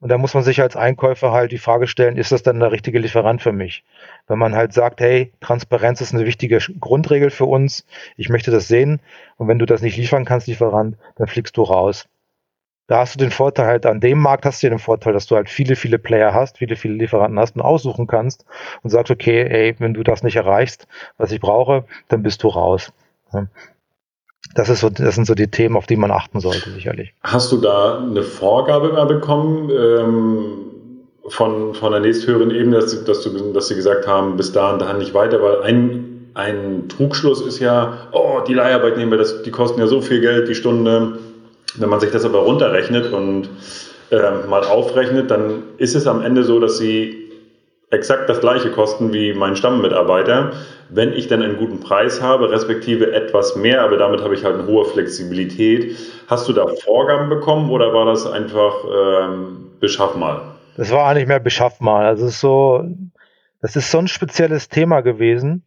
Und 0.00 0.10
da 0.10 0.18
muss 0.18 0.34
man 0.34 0.42
sich 0.42 0.60
als 0.60 0.76
Einkäufer 0.76 1.32
halt 1.32 1.50
die 1.50 1.58
Frage 1.58 1.86
stellen, 1.86 2.18
ist 2.18 2.30
das 2.30 2.42
dann 2.42 2.60
der 2.60 2.72
richtige 2.72 2.98
Lieferant 2.98 3.40
für 3.40 3.52
mich? 3.52 3.84
Wenn 4.26 4.38
man 4.38 4.54
halt 4.54 4.72
sagt, 4.72 5.00
hey, 5.00 5.32
Transparenz 5.40 6.00
ist 6.00 6.14
eine 6.14 6.24
wichtige 6.24 6.58
Grundregel 6.80 7.30
für 7.30 7.44
uns, 7.44 7.84
ich 8.16 8.28
möchte 8.28 8.50
das 8.50 8.68
sehen 8.68 9.00
und 9.36 9.48
wenn 9.48 9.58
du 9.58 9.66
das 9.66 9.82
nicht 9.82 9.96
liefern 9.96 10.24
kannst, 10.24 10.46
Lieferant, 10.46 10.96
dann 11.16 11.26
fliegst 11.26 11.56
du 11.56 11.62
raus. 11.62 12.06
Da 12.86 12.98
hast 12.98 13.14
du 13.14 13.18
den 13.18 13.30
Vorteil 13.30 13.66
halt, 13.66 13.86
an 13.86 14.00
dem 14.00 14.18
Markt 14.18 14.44
hast 14.44 14.62
du 14.62 14.68
den 14.68 14.78
Vorteil, 14.78 15.14
dass 15.14 15.26
du 15.26 15.36
halt 15.36 15.48
viele, 15.48 15.74
viele 15.74 15.98
Player 15.98 16.34
hast, 16.34 16.58
viele, 16.58 16.76
viele 16.76 16.94
Lieferanten 16.94 17.38
hast 17.38 17.56
und 17.56 17.62
aussuchen 17.62 18.06
kannst 18.06 18.44
und 18.82 18.90
sagst, 18.90 19.10
okay, 19.10 19.42
ey, 19.42 19.74
wenn 19.78 19.94
du 19.94 20.02
das 20.02 20.22
nicht 20.22 20.36
erreichst, 20.36 20.86
was 21.16 21.32
ich 21.32 21.40
brauche, 21.40 21.84
dann 22.08 22.22
bist 22.22 22.42
du 22.42 22.48
raus. 22.48 22.92
Das, 24.54 24.68
ist 24.68 24.80
so, 24.80 24.90
das 24.90 25.14
sind 25.14 25.26
so 25.26 25.34
die 25.34 25.48
Themen, 25.48 25.76
auf 25.76 25.86
die 25.86 25.96
man 25.96 26.10
achten 26.10 26.40
sollte, 26.40 26.70
sicherlich. 26.70 27.14
Hast 27.22 27.50
du 27.52 27.56
da 27.56 28.00
eine 28.00 28.22
Vorgabe 28.22 28.92
mal 28.92 29.06
bekommen 29.06 29.70
ähm, 29.70 30.73
von, 31.28 31.74
von 31.74 31.92
der 31.92 32.00
nächsthöheren 32.00 32.50
Ebene, 32.50 32.76
dass, 32.76 33.04
dass, 33.04 33.22
du, 33.22 33.52
dass 33.52 33.68
sie 33.68 33.76
gesagt 33.76 34.06
haben, 34.06 34.36
bis 34.36 34.52
da 34.52 34.72
und 34.72 34.80
dahin 34.80 34.98
nicht 34.98 35.14
weiter? 35.14 35.42
Weil 35.42 35.62
ein, 35.62 36.30
ein 36.34 36.88
Trugschluss 36.88 37.40
ist 37.40 37.60
ja, 37.60 38.08
oh, 38.12 38.40
die 38.46 38.54
Leiharbeitnehmer, 38.54 39.16
das, 39.16 39.42
die 39.42 39.50
kosten 39.50 39.80
ja 39.80 39.86
so 39.86 40.00
viel 40.00 40.20
Geld 40.20 40.48
die 40.48 40.54
Stunde. 40.54 41.18
Wenn 41.76 41.88
man 41.88 42.00
sich 42.00 42.10
das 42.10 42.24
aber 42.24 42.40
runterrechnet 42.40 43.12
und 43.12 43.48
äh, 44.10 44.46
mal 44.48 44.64
aufrechnet, 44.64 45.30
dann 45.30 45.62
ist 45.78 45.94
es 45.94 46.06
am 46.06 46.22
Ende 46.22 46.44
so, 46.44 46.60
dass 46.60 46.78
sie 46.78 47.24
exakt 47.90 48.28
das 48.28 48.40
gleiche 48.40 48.70
kosten 48.70 49.12
wie 49.12 49.32
mein 49.32 49.56
Stammmitarbeiter, 49.56 50.52
wenn 50.90 51.12
ich 51.12 51.28
dann 51.28 51.42
einen 51.42 51.56
guten 51.56 51.80
Preis 51.80 52.20
habe, 52.20 52.50
respektive 52.50 53.12
etwas 53.12 53.56
mehr, 53.56 53.82
aber 53.82 53.96
damit 53.96 54.22
habe 54.22 54.34
ich 54.34 54.44
halt 54.44 54.56
eine 54.56 54.66
hohe 54.66 54.84
Flexibilität. 54.84 55.96
Hast 56.26 56.48
du 56.48 56.52
da 56.52 56.66
Vorgaben 56.84 57.28
bekommen 57.28 57.70
oder 57.70 57.92
war 57.94 58.06
das 58.06 58.26
einfach 58.26 58.74
ähm, 58.84 59.70
beschaff 59.80 60.16
mal? 60.16 60.53
Das 60.76 60.90
war 60.90 61.08
eigentlich 61.08 61.28
mehr 61.28 61.40
beschaff 61.40 61.80
mal. 61.80 62.06
Also 62.06 62.28
so, 62.28 62.84
das 63.60 63.76
ist 63.76 63.90
so 63.90 63.98
ein 63.98 64.08
spezielles 64.08 64.68
Thema 64.68 65.00
gewesen 65.00 65.64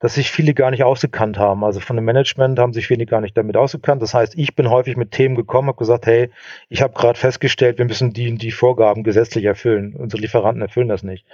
dass 0.00 0.14
sich 0.14 0.30
viele 0.30 0.54
gar 0.54 0.70
nicht 0.70 0.82
ausgekannt 0.82 1.38
haben. 1.38 1.62
Also 1.62 1.78
von 1.78 1.94
dem 1.94 2.06
Management 2.06 2.58
haben 2.58 2.72
sich 2.72 2.86
viele 2.86 3.04
gar 3.04 3.20
nicht 3.20 3.36
damit 3.36 3.56
ausgekannt. 3.56 4.02
Das 4.02 4.14
heißt, 4.14 4.36
ich 4.36 4.56
bin 4.56 4.70
häufig 4.70 4.96
mit 4.96 5.10
Themen 5.12 5.36
gekommen, 5.36 5.68
habe 5.68 5.78
gesagt, 5.78 6.06
hey, 6.06 6.30
ich 6.70 6.80
habe 6.80 6.94
gerade 6.94 7.18
festgestellt, 7.18 7.78
wir 7.78 7.84
müssen 7.84 8.14
die 8.14 8.30
und 8.30 8.42
die 8.42 8.50
Vorgaben 8.50 9.04
gesetzlich 9.04 9.44
erfüllen. 9.44 9.94
Unsere 9.94 10.22
Lieferanten 10.22 10.62
erfüllen 10.62 10.88
das 10.88 11.02
nicht. 11.02 11.26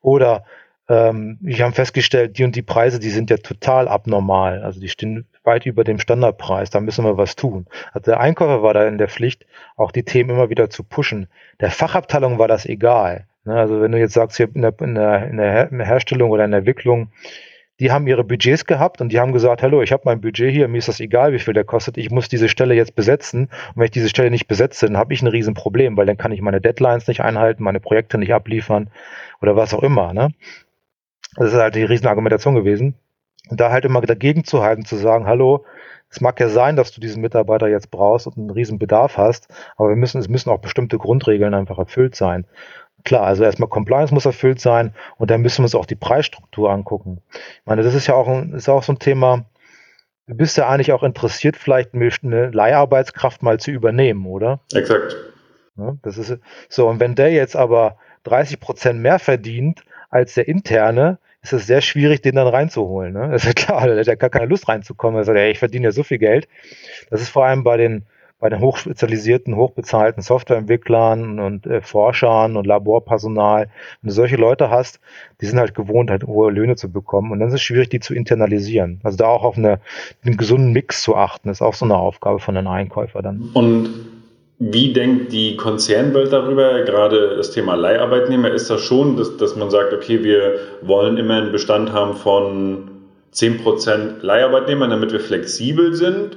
Oder 0.00 0.44
ähm, 0.88 1.38
ich 1.44 1.62
habe 1.62 1.74
festgestellt, 1.74 2.38
die 2.38 2.44
und 2.44 2.54
die 2.54 2.62
Preise, 2.62 3.00
die 3.00 3.10
sind 3.10 3.28
ja 3.28 3.38
total 3.38 3.88
abnormal. 3.88 4.62
Also 4.62 4.80
die 4.80 4.88
stehen 4.88 5.26
weit 5.44 5.66
über 5.66 5.84
dem 5.84 5.98
Standardpreis. 5.98 6.70
Da 6.70 6.80
müssen 6.80 7.04
wir 7.04 7.16
was 7.16 7.36
tun. 7.36 7.66
Also 7.92 8.12
der 8.12 8.20
Einkäufer 8.20 8.62
war 8.62 8.74
da 8.74 8.86
in 8.86 8.98
der 8.98 9.08
Pflicht, 9.08 9.46
auch 9.76 9.92
die 9.92 10.04
Themen 10.04 10.30
immer 10.30 10.50
wieder 10.50 10.70
zu 10.70 10.84
pushen. 10.84 11.28
Der 11.60 11.70
Fachabteilung 11.70 12.38
war 12.38 12.48
das 12.48 12.66
egal. 12.66 13.26
Ne, 13.44 13.54
also 13.56 13.80
wenn 13.80 13.92
du 13.92 13.98
jetzt 13.98 14.14
sagst, 14.14 14.36
hier 14.36 14.48
in 14.54 14.62
der, 14.62 14.74
in 14.80 14.94
der, 14.94 15.28
in 15.28 15.78
der 15.78 15.86
Herstellung 15.86 16.30
oder 16.30 16.44
in 16.44 16.52
der 16.52 16.58
Entwicklung, 16.58 17.10
die 17.80 17.90
haben 17.90 18.06
ihre 18.06 18.22
Budgets 18.22 18.66
gehabt 18.66 19.00
und 19.00 19.10
die 19.10 19.18
haben 19.18 19.32
gesagt, 19.32 19.62
hallo, 19.62 19.82
ich 19.82 19.90
habe 19.90 20.02
mein 20.04 20.20
Budget 20.20 20.52
hier, 20.52 20.68
mir 20.68 20.78
ist 20.78 20.86
das 20.86 21.00
egal, 21.00 21.32
wie 21.32 21.40
viel 21.40 21.54
der 21.54 21.64
kostet, 21.64 21.96
ich 21.98 22.10
muss 22.10 22.28
diese 22.28 22.48
Stelle 22.48 22.74
jetzt 22.74 22.94
besetzen. 22.94 23.46
Und 23.46 23.76
wenn 23.76 23.86
ich 23.86 23.90
diese 23.90 24.08
Stelle 24.08 24.30
nicht 24.30 24.46
besetze, 24.46 24.86
dann 24.86 24.96
habe 24.96 25.12
ich 25.12 25.22
ein 25.22 25.26
Riesenproblem, 25.26 25.96
weil 25.96 26.06
dann 26.06 26.16
kann 26.16 26.30
ich 26.30 26.42
meine 26.42 26.60
Deadlines 26.60 27.08
nicht 27.08 27.22
einhalten, 27.22 27.64
meine 27.64 27.80
Projekte 27.80 28.18
nicht 28.18 28.32
abliefern 28.32 28.90
oder 29.40 29.56
was 29.56 29.74
auch 29.74 29.82
immer. 29.82 30.12
Ne? 30.12 30.32
Das 31.34 31.52
ist 31.52 31.58
halt 31.58 31.74
die 31.74 31.82
Riesenargumentation 31.82 32.54
gewesen. 32.54 32.94
Und 33.48 33.60
da 33.60 33.70
halt 33.70 33.84
immer 33.84 34.00
dagegen 34.00 34.44
zu 34.44 34.62
halten, 34.62 34.84
zu 34.84 34.96
sagen, 34.96 35.26
hallo, 35.26 35.64
es 36.10 36.20
mag 36.20 36.38
ja 36.40 36.48
sein, 36.48 36.76
dass 36.76 36.92
du 36.92 37.00
diesen 37.00 37.22
Mitarbeiter 37.22 37.68
jetzt 37.68 37.90
brauchst 37.90 38.26
und 38.26 38.36
einen 38.36 38.50
riesen 38.50 38.78
Bedarf 38.78 39.16
hast, 39.16 39.48
aber 39.76 39.88
wir 39.88 39.96
müssen, 39.96 40.20
es 40.20 40.28
müssen 40.28 40.50
auch 40.50 40.60
bestimmte 40.60 40.98
Grundregeln 40.98 41.54
einfach 41.54 41.78
erfüllt 41.78 42.14
sein. 42.14 42.46
Klar, 43.04 43.22
also 43.24 43.42
erstmal 43.42 43.68
Compliance 43.68 44.14
muss 44.14 44.26
erfüllt 44.26 44.60
sein 44.60 44.94
und 45.16 45.30
dann 45.30 45.40
müssen 45.40 45.58
wir 45.58 45.64
uns 45.64 45.74
auch 45.74 45.86
die 45.86 45.96
Preisstruktur 45.96 46.70
angucken. 46.70 47.22
Ich 47.32 47.66
meine, 47.66 47.82
das 47.82 47.94
ist 47.94 48.06
ja 48.06 48.14
auch, 48.14 48.28
ein, 48.28 48.52
ist 48.52 48.68
auch 48.68 48.82
so 48.82 48.92
ein 48.92 48.98
Thema, 48.98 49.46
du 50.26 50.36
bist 50.36 50.56
ja 50.56 50.68
eigentlich 50.68 50.92
auch 50.92 51.02
interessiert, 51.02 51.56
vielleicht 51.56 51.94
eine 51.94 52.50
Leiharbeitskraft 52.50 53.42
mal 53.42 53.58
zu 53.58 53.70
übernehmen, 53.70 54.26
oder? 54.26 54.60
Exakt. 54.72 55.16
Ja, 55.76 55.96
das 56.02 56.18
ist 56.18 56.38
so, 56.68 56.88
und 56.88 57.00
wenn 57.00 57.14
der 57.14 57.32
jetzt 57.32 57.56
aber 57.56 57.96
30 58.24 58.60
Prozent 58.60 59.00
mehr 59.00 59.18
verdient 59.18 59.82
als 60.10 60.34
der 60.34 60.46
interne, 60.46 61.18
ist 61.42 61.52
es 61.52 61.66
sehr 61.66 61.80
schwierig, 61.80 62.22
den 62.22 62.36
dann 62.36 62.46
reinzuholen. 62.46 63.12
Ne? 63.12 63.28
Das 63.32 63.42
ist 63.42 63.48
ja 63.48 63.52
klar, 63.52 63.86
der 63.86 63.98
hat 63.98 64.06
ja 64.06 64.14
gar 64.14 64.30
keine 64.30 64.46
Lust 64.46 64.68
reinzukommen. 64.68 65.20
Er 65.20 65.24
sagt, 65.24 65.38
ja, 65.38 65.46
ich 65.46 65.58
verdiene 65.58 65.86
ja 65.86 65.92
so 65.92 66.02
viel 66.02 66.18
Geld. 66.18 66.48
Das 67.10 67.20
ist 67.20 67.30
vor 67.30 67.44
allem 67.44 67.64
bei 67.64 67.76
den 67.76 68.04
bei 68.42 68.48
den 68.48 68.58
hochspezialisierten, 68.58 69.54
hochbezahlten 69.54 70.20
Softwareentwicklern 70.20 71.38
und 71.38 71.64
äh, 71.64 71.80
Forschern 71.80 72.56
und 72.56 72.66
Laborpersonal, 72.66 73.68
wenn 74.00 74.08
du 74.08 74.12
solche 74.12 74.34
Leute 74.34 74.68
hast, 74.68 74.98
die 75.40 75.46
sind 75.46 75.60
halt 75.60 75.76
gewohnt, 75.76 76.10
halt 76.10 76.24
hohe 76.24 76.50
Löhne 76.50 76.74
zu 76.74 76.90
bekommen 76.90 77.30
und 77.30 77.38
dann 77.38 77.50
ist 77.50 77.54
es 77.54 77.62
schwierig, 77.62 77.90
die 77.90 78.00
zu 78.00 78.14
internalisieren. 78.14 78.98
Also 79.04 79.16
da 79.16 79.26
auch 79.26 79.44
auf 79.44 79.56
eine, 79.56 79.78
einen 80.24 80.36
gesunden 80.36 80.72
Mix 80.72 81.02
zu 81.02 81.14
achten, 81.14 81.50
ist 81.50 81.62
auch 81.62 81.74
so 81.74 81.84
eine 81.84 81.94
Aufgabe 81.94 82.40
von 82.40 82.56
einem 82.56 82.66
Einkäufer 82.66 83.22
dann. 83.22 83.48
Und 83.54 83.90
wie 84.64 84.92
denkt 84.92 85.32
die 85.32 85.56
Konzernwelt 85.56 86.32
darüber? 86.32 86.82
Gerade 86.82 87.36
das 87.36 87.50
Thema 87.50 87.74
Leiharbeitnehmer 87.74 88.48
ist 88.52 88.70
das 88.70 88.80
schon, 88.80 89.16
dass, 89.16 89.36
dass 89.36 89.56
man 89.56 89.70
sagt, 89.70 89.92
okay, 89.92 90.22
wir 90.22 90.54
wollen 90.82 91.16
immer 91.16 91.34
einen 91.34 91.50
Bestand 91.50 91.92
haben 91.92 92.14
von 92.14 92.88
10% 93.34 94.20
Leiharbeitnehmer, 94.22 94.86
damit 94.86 95.10
wir 95.10 95.18
flexibel 95.18 95.94
sind? 95.94 96.36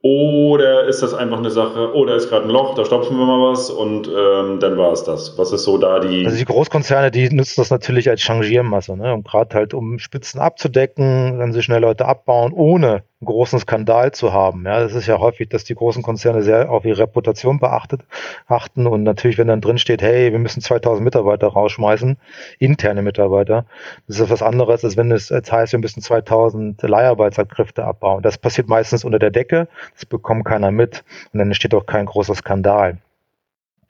Oder 0.00 0.86
ist 0.86 1.02
das 1.02 1.12
einfach 1.12 1.36
eine 1.36 1.50
Sache, 1.50 1.94
oh, 1.94 2.06
da 2.06 2.14
ist 2.14 2.30
gerade 2.30 2.46
ein 2.46 2.50
Loch, 2.50 2.74
da 2.74 2.86
stopfen 2.86 3.18
wir 3.18 3.26
mal 3.26 3.50
was 3.50 3.68
und 3.68 4.08
ähm, 4.08 4.58
dann 4.58 4.78
war 4.78 4.92
es 4.92 5.04
das. 5.04 5.36
Was 5.36 5.52
ist 5.52 5.64
so 5.64 5.76
da 5.76 6.00
die. 6.00 6.24
Also 6.24 6.38
die 6.38 6.46
Großkonzerne, 6.46 7.10
die 7.10 7.28
nutzen 7.28 7.60
das 7.60 7.68
natürlich 7.68 8.08
als 8.08 8.22
Changiermasse, 8.22 8.96
ne? 8.96 9.12
Und 9.12 9.26
gerade 9.26 9.54
halt, 9.54 9.74
um 9.74 9.98
Spitzen 9.98 10.40
abzudecken, 10.40 11.38
dann 11.38 11.52
sie 11.52 11.60
schnell 11.60 11.82
Leute 11.82 12.06
abbauen, 12.06 12.54
ohne 12.54 13.02
einen 13.20 13.26
großen 13.26 13.58
Skandal 13.58 14.12
zu 14.12 14.32
haben. 14.32 14.64
Ja, 14.64 14.80
das 14.80 14.94
ist 14.94 15.06
ja 15.06 15.18
häufig, 15.18 15.50
dass 15.50 15.64
die 15.64 15.74
großen 15.74 16.02
Konzerne 16.02 16.42
sehr 16.42 16.70
auf 16.70 16.86
ihre 16.86 17.00
Reputation 17.00 17.58
beachtet, 17.58 18.00
achten 18.46 18.86
und 18.86 19.02
natürlich, 19.02 19.36
wenn 19.36 19.48
dann 19.48 19.60
drin 19.60 19.76
steht, 19.76 20.00
hey, 20.00 20.32
wir 20.32 20.38
müssen 20.38 20.62
2000 20.62 21.04
Mitarbeiter 21.04 21.48
rausschmeißen, 21.48 22.16
interne 22.58 23.02
Mitarbeiter, 23.02 23.66
das 24.08 24.20
ist 24.20 24.30
was 24.30 24.42
anderes, 24.42 24.84
als 24.84 24.96
wenn 24.96 25.12
es 25.12 25.28
jetzt 25.28 25.52
heißt, 25.52 25.72
wir 25.72 25.80
müssen 25.80 26.00
2000 26.00 26.80
Leiharbeitskräfte 26.80 27.84
abbauen. 27.84 28.22
Das 28.22 28.38
passiert 28.38 28.68
meistens 28.68 29.04
unter 29.04 29.18
der 29.18 29.30
Decke, 29.30 29.68
das 29.94 30.06
bekommt 30.06 30.46
keiner 30.46 30.70
mit 30.70 31.04
und 31.34 31.40
dann 31.40 31.48
entsteht 31.48 31.74
auch 31.74 31.84
kein 31.84 32.06
großer 32.06 32.34
Skandal. 32.34 32.98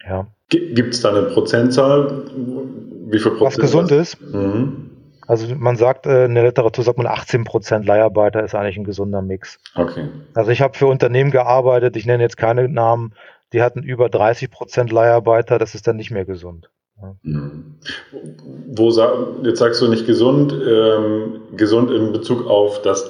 Ja. 0.04 0.26
Gibt 0.48 0.94
es 0.94 1.02
da 1.02 1.10
eine 1.10 1.22
Prozentzahl? 1.22 2.24
Wie 3.06 3.18
viel 3.20 3.30
Prozent? 3.30 3.42
Was 3.42 3.56
gesund 3.58 3.92
ist? 3.92 4.20
Mhm. 4.20 4.89
Also 5.30 5.54
man 5.54 5.76
sagt, 5.76 6.06
äh, 6.06 6.24
in 6.24 6.34
der 6.34 6.42
Literatur 6.42 6.82
sagt 6.82 6.98
man 6.98 7.06
18 7.06 7.44
Prozent 7.44 7.86
Leiharbeiter 7.86 8.42
ist 8.42 8.56
eigentlich 8.56 8.76
ein 8.76 8.82
gesunder 8.82 9.22
Mix. 9.22 9.60
Okay. 9.76 10.08
Also 10.34 10.50
ich 10.50 10.60
habe 10.60 10.76
für 10.76 10.88
Unternehmen 10.88 11.30
gearbeitet, 11.30 11.96
ich 11.96 12.04
nenne 12.04 12.24
jetzt 12.24 12.36
keine 12.36 12.68
Namen, 12.68 13.14
die 13.52 13.62
hatten 13.62 13.84
über 13.84 14.08
30 14.08 14.50
Prozent 14.50 14.90
Leiharbeiter, 14.90 15.60
das 15.60 15.76
ist 15.76 15.86
dann 15.86 15.94
nicht 15.94 16.10
mehr 16.10 16.24
gesund. 16.24 16.68
Mhm. 17.22 17.76
Wo 18.74 18.88
jetzt 19.44 19.60
sagst 19.60 19.80
du 19.80 19.86
nicht 19.86 20.04
gesund, 20.04 20.52
ähm, 20.52 21.42
gesund 21.56 21.92
in 21.92 22.12
Bezug 22.12 22.48
auf 22.48 22.82
das 22.82 23.08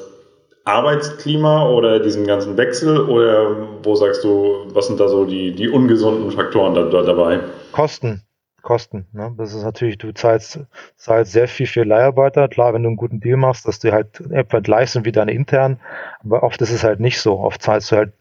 Arbeitsklima 0.66 1.70
oder 1.70 2.00
diesen 2.00 2.26
ganzen 2.26 2.58
Wechsel 2.58 3.00
oder 3.00 3.66
wo 3.82 3.94
sagst 3.94 4.24
du, 4.24 4.66
was 4.74 4.88
sind 4.88 5.00
da 5.00 5.08
so 5.08 5.24
die, 5.24 5.52
die 5.54 5.70
ungesunden 5.70 6.30
Faktoren 6.32 6.74
da, 6.74 6.82
da 6.82 7.02
dabei? 7.02 7.40
Kosten. 7.72 8.24
Kosten. 8.62 9.06
Ne? 9.12 9.34
Das 9.36 9.54
ist 9.54 9.62
natürlich, 9.62 9.98
du 9.98 10.12
zahlst, 10.12 10.60
zahlst 10.96 11.32
sehr 11.32 11.48
viel 11.48 11.66
für 11.66 11.84
Leiharbeiter. 11.84 12.48
Klar, 12.48 12.74
wenn 12.74 12.82
du 12.82 12.88
einen 12.88 12.96
guten 12.96 13.20
Deal 13.20 13.36
machst, 13.36 13.66
dass 13.66 13.78
die 13.78 13.92
halt 13.92 14.20
etwa 14.30 14.60
gleich 14.60 14.90
sind 14.90 15.04
wie 15.04 15.12
deine 15.12 15.32
internen, 15.32 15.80
aber 16.24 16.42
oft 16.42 16.60
ist 16.62 16.70
es 16.70 16.84
halt 16.84 17.00
nicht 17.00 17.20
so. 17.20 17.38
Oft 17.40 17.62
zahlst 17.62 17.92
du 17.92 17.96
halt, 17.96 18.12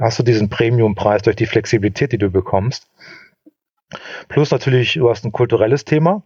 hast 0.00 0.18
du 0.18 0.22
diesen 0.22 0.48
Premiumpreis 0.48 1.22
durch 1.22 1.36
die 1.36 1.46
Flexibilität, 1.46 2.12
die 2.12 2.18
du 2.18 2.30
bekommst. 2.30 2.88
Plus 4.28 4.50
natürlich, 4.50 4.94
du 4.94 5.08
hast 5.10 5.24
ein 5.24 5.32
kulturelles 5.32 5.84
Thema. 5.84 6.22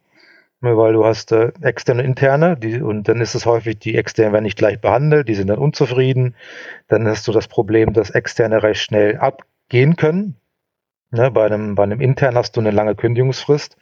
weil 0.60 0.92
du 0.92 1.04
hast 1.04 1.32
äh, 1.32 1.52
externe 1.60 2.02
und 2.02 2.08
interne, 2.08 2.56
die, 2.56 2.80
und 2.80 3.08
dann 3.08 3.20
ist 3.20 3.34
es 3.34 3.46
häufig, 3.46 3.78
die 3.80 3.96
externen 3.96 4.32
werden 4.32 4.44
nicht 4.44 4.58
gleich 4.58 4.80
behandelt, 4.80 5.28
die 5.28 5.34
sind 5.34 5.48
dann 5.48 5.58
unzufrieden. 5.58 6.36
Dann 6.88 7.06
hast 7.08 7.26
du 7.26 7.32
das 7.32 7.48
Problem, 7.48 7.92
dass 7.92 8.10
externe 8.10 8.62
recht 8.62 8.80
schnell 8.80 9.18
abgehen 9.18 9.96
können. 9.96 10.36
Ne, 11.12 11.30
bei, 11.30 11.44
einem, 11.44 11.74
bei 11.74 11.82
einem 11.82 12.00
internen 12.00 12.38
hast 12.38 12.56
du 12.56 12.60
eine 12.60 12.70
lange 12.70 12.94
Kündigungsfrist. 12.94 13.76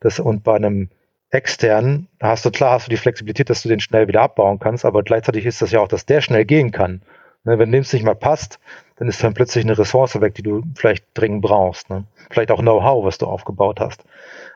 Das, 0.00 0.18
und 0.18 0.42
bei 0.42 0.56
einem 0.56 0.88
externen 1.30 2.08
hast 2.20 2.44
du 2.44 2.50
klar, 2.50 2.72
hast 2.72 2.86
du 2.86 2.90
die 2.90 2.96
Flexibilität, 2.96 3.50
dass 3.50 3.62
du 3.62 3.68
den 3.68 3.80
schnell 3.80 4.08
wieder 4.08 4.22
abbauen 4.22 4.58
kannst, 4.58 4.84
aber 4.84 5.02
gleichzeitig 5.02 5.46
ist 5.46 5.62
das 5.62 5.70
ja 5.70 5.80
auch, 5.80 5.88
dass 5.88 6.06
der 6.06 6.20
schnell 6.22 6.44
gehen 6.44 6.72
kann. 6.72 7.02
Ne, 7.44 7.58
wenn 7.58 7.72
dem 7.72 7.82
es 7.82 7.92
nicht 7.92 8.04
mehr 8.04 8.14
passt, 8.14 8.58
dann 8.96 9.08
ist 9.08 9.22
dann 9.22 9.34
plötzlich 9.34 9.64
eine 9.64 9.76
Ressource 9.76 10.20
weg, 10.20 10.34
die 10.34 10.42
du 10.42 10.62
vielleicht 10.74 11.04
dringend 11.14 11.42
brauchst. 11.42 11.90
Ne? 11.90 12.04
Vielleicht 12.30 12.50
auch 12.50 12.60
Know-how, 12.60 13.04
was 13.04 13.18
du 13.18 13.26
aufgebaut 13.26 13.80
hast. 13.80 14.04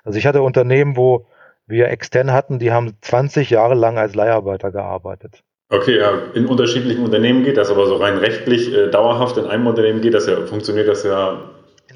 Also 0.05 0.18
ich 0.18 0.26
hatte 0.26 0.40
Unternehmen, 0.40 0.96
wo 0.96 1.26
wir 1.66 1.88
extern 1.88 2.33
hatten, 2.33 2.59
die 2.59 2.72
haben 2.72 2.94
20 3.02 3.50
Jahre 3.50 3.74
lang 3.74 3.98
als 3.98 4.14
Leiharbeiter 4.14 4.70
gearbeitet. 4.70 5.42
Okay, 5.68 5.98
ja, 5.98 6.12
in 6.33 6.46
unterschiedlichen 6.46 7.02
Unternehmen 7.02 7.42
geht 7.42 7.57
das, 7.57 7.70
aber 7.70 7.87
so 7.87 7.96
rein 7.96 8.18
rechtlich 8.18 8.72
äh, 8.72 8.88
dauerhaft 8.88 9.37
in 9.37 9.46
einem 9.46 9.66
Unternehmen 9.66 10.00
geht 10.00 10.14
das 10.14 10.29
ja, 10.29 10.46
funktioniert 10.46 10.87
das 10.87 11.02
ja. 11.02 11.40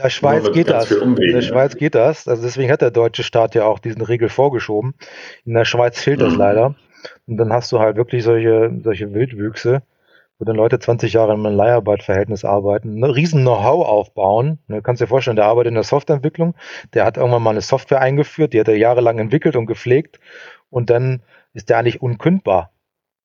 In 0.01 0.05
der 0.05 0.11
Schweiz 0.11 0.53
geht 0.53 0.71
das. 0.71 0.91
In 0.91 1.15
der 1.15 1.43
Schweiz 1.43 1.77
geht 1.77 1.95
das. 1.95 2.27
Also 2.27 2.43
deswegen 2.43 2.73
hat 2.73 2.81
der 2.81 2.91
deutsche 2.91 3.23
Staat 3.23 3.55
ja 3.55 3.65
auch 3.65 3.79
diesen 3.79 4.01
Regel 4.01 4.31
vorgeschoben. 4.31 4.95
In 5.45 5.53
der 5.53 5.67
Schweiz 5.67 6.01
fehlt 6.01 6.21
mhm. 6.21 6.25
das 6.25 6.35
leider. 6.37 6.75
Und 7.27 7.37
dann 7.37 7.53
hast 7.53 7.71
du 7.71 7.81
halt 7.81 7.97
wirklich 7.97 8.25
solche, 8.25 8.73
solche 8.83 9.13
Wildwüchse, 9.13 9.83
wo 10.39 10.47
dann 10.47 10.57
Leute 10.57 10.79
20 10.79 11.13
Jahre 11.13 11.35
in 11.35 11.45
einem 11.45 11.55
Leiharbeitverhältnis 11.55 12.47
arbeiten, 12.47 12.99
ein 12.99 13.05
riesen 13.11 13.43
Know-how 13.43 13.87
aufbauen. 13.87 14.59
Du 14.69 14.75
ne, 14.75 14.83
kannst 14.83 15.03
dir 15.03 15.07
vorstellen, 15.07 15.37
der 15.37 15.47
arbeitet 15.47 15.69
in 15.69 15.75
der 15.75 15.85
Softwareentwicklung, 15.85 16.55
der 16.95 17.05
hat 17.05 17.19
irgendwann 17.19 17.43
mal 17.43 17.51
eine 17.51 17.61
Software 17.61 18.01
eingeführt, 18.01 18.55
die 18.55 18.61
hat 18.61 18.69
er 18.69 18.77
jahrelang 18.77 19.19
entwickelt 19.19 19.55
und 19.55 19.67
gepflegt 19.67 20.19
und 20.71 20.89
dann 20.89 21.23
ist 21.53 21.69
der 21.69 21.79
eigentlich 21.79 22.01
unkündbar 22.01 22.71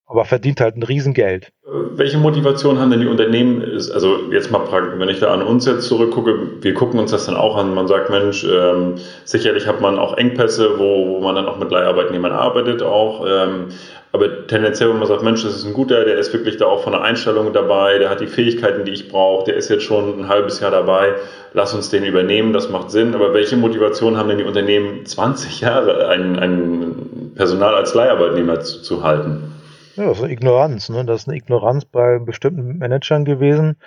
aber 0.08 0.26
verdient 0.26 0.62
halt 0.62 0.76
ein 0.76 0.84
Riesengeld. 0.84 1.52
Welche 1.96 2.18
Motivation 2.18 2.80
haben 2.80 2.92
denn 2.92 3.00
die 3.00 3.08
Unternehmen? 3.08 3.64
Also 3.64 4.32
jetzt 4.32 4.52
mal, 4.52 4.62
wenn 4.98 5.10
ich 5.10 5.20
da 5.20 5.34
an 5.34 5.42
uns 5.42 5.66
jetzt 5.66 5.88
zurückgucke, 5.88 6.62
wir 6.62 6.74
gucken 6.74 7.00
uns 7.00 7.12
das 7.12 7.26
dann 7.26 7.36
auch 7.36 7.56
an. 7.56 7.74
Man 7.74 7.88
sagt, 7.88 8.10
Mensch, 8.10 8.44
ähm, 8.44 8.96
sicherlich 9.24 9.66
hat 9.66 9.82
man 9.82 9.98
auch 9.98 10.18
Engpässe, 10.18 10.78
wo, 10.78 11.08
wo 11.08 11.20
man 11.22 11.36
dann 11.36 11.48
auch 11.48 11.58
mit 11.58 11.72
Leiharbeitnehmern 11.72 12.32
arbeitet 12.32 12.84
auch. 12.84 13.26
Ähm, 13.28 13.70
aber 14.12 14.48
tendenziell, 14.48 14.90
wenn 14.92 15.00
man 15.00 15.08
sagt, 15.08 15.24
Mensch, 15.24 15.44
das 15.44 15.56
ist 15.56 15.66
ein 15.66 15.74
guter, 15.74 16.06
der 16.06 16.18
ist 16.18 16.32
wirklich 16.32 16.56
da 16.56 16.68
auch 16.68 16.84
von 16.84 16.94
der 16.94 17.02
Einstellung 17.02 17.52
dabei, 17.52 17.98
der 17.98 18.10
hat 18.10 18.22
die 18.22 18.28
Fähigkeiten, 18.28 18.86
die 18.86 18.94
ich 18.94 19.10
brauche, 19.10 19.46
der 19.46 19.56
ist 19.56 19.68
jetzt 19.68 19.84
schon 19.84 20.20
ein 20.20 20.30
halbes 20.30 20.62
Jahr 20.62 20.72
dabei, 20.72 21.16
lass 21.54 21.74
uns 21.74 21.90
den 21.90 22.06
übernehmen, 22.06 22.54
das 22.54 22.70
macht 22.70 22.92
Sinn. 22.92 23.14
Aber 23.14 23.34
welche 23.34 23.58
Motivation 23.58 24.16
haben 24.16 24.30
denn 24.30 24.38
die 24.38 24.46
Unternehmen, 24.46 25.06
20 25.06 25.60
Jahre 25.62 26.08
ein, 26.08 26.40
ein 26.40 27.32
Personal 27.36 27.76
als 27.76 27.94
Leiharbeitnehmer 27.94 28.62
zu, 28.62 28.82
zu 28.82 29.04
halten? 29.04 29.55
Ja, 29.96 30.06
das 30.06 30.18
ist 30.18 30.24
eine 30.24 30.34
Ignoranz. 30.34 30.90
Ne? 30.90 31.06
Das 31.06 31.22
ist 31.22 31.28
eine 31.28 31.38
Ignoranz 31.38 31.86
bei 31.86 32.20
bestimmten 32.20 32.78
Managern 32.78 33.26
gewesen. 33.26 33.78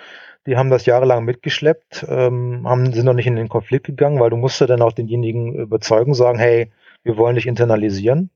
Die 0.45 0.57
haben 0.57 0.69
das 0.69 0.85
jahrelang 0.85 1.25
mitgeschleppt, 1.25 2.05
ähm, 2.09 2.67
haben, 2.67 2.91
sind 2.93 3.05
noch 3.05 3.13
nicht 3.13 3.27
in 3.27 3.35
den 3.35 3.49
Konflikt 3.49 3.85
gegangen, 3.85 4.19
weil 4.19 4.29
du 4.29 4.37
musst 4.37 4.59
ja 4.61 4.67
dann 4.67 4.81
auch 4.81 4.93
denjenigen 4.93 5.53
überzeugen, 5.53 6.13
sagen, 6.13 6.39
hey, 6.39 6.71
wir 7.03 7.17
wollen 7.17 7.35
dich 7.35 7.45
internalisieren. 7.45 8.29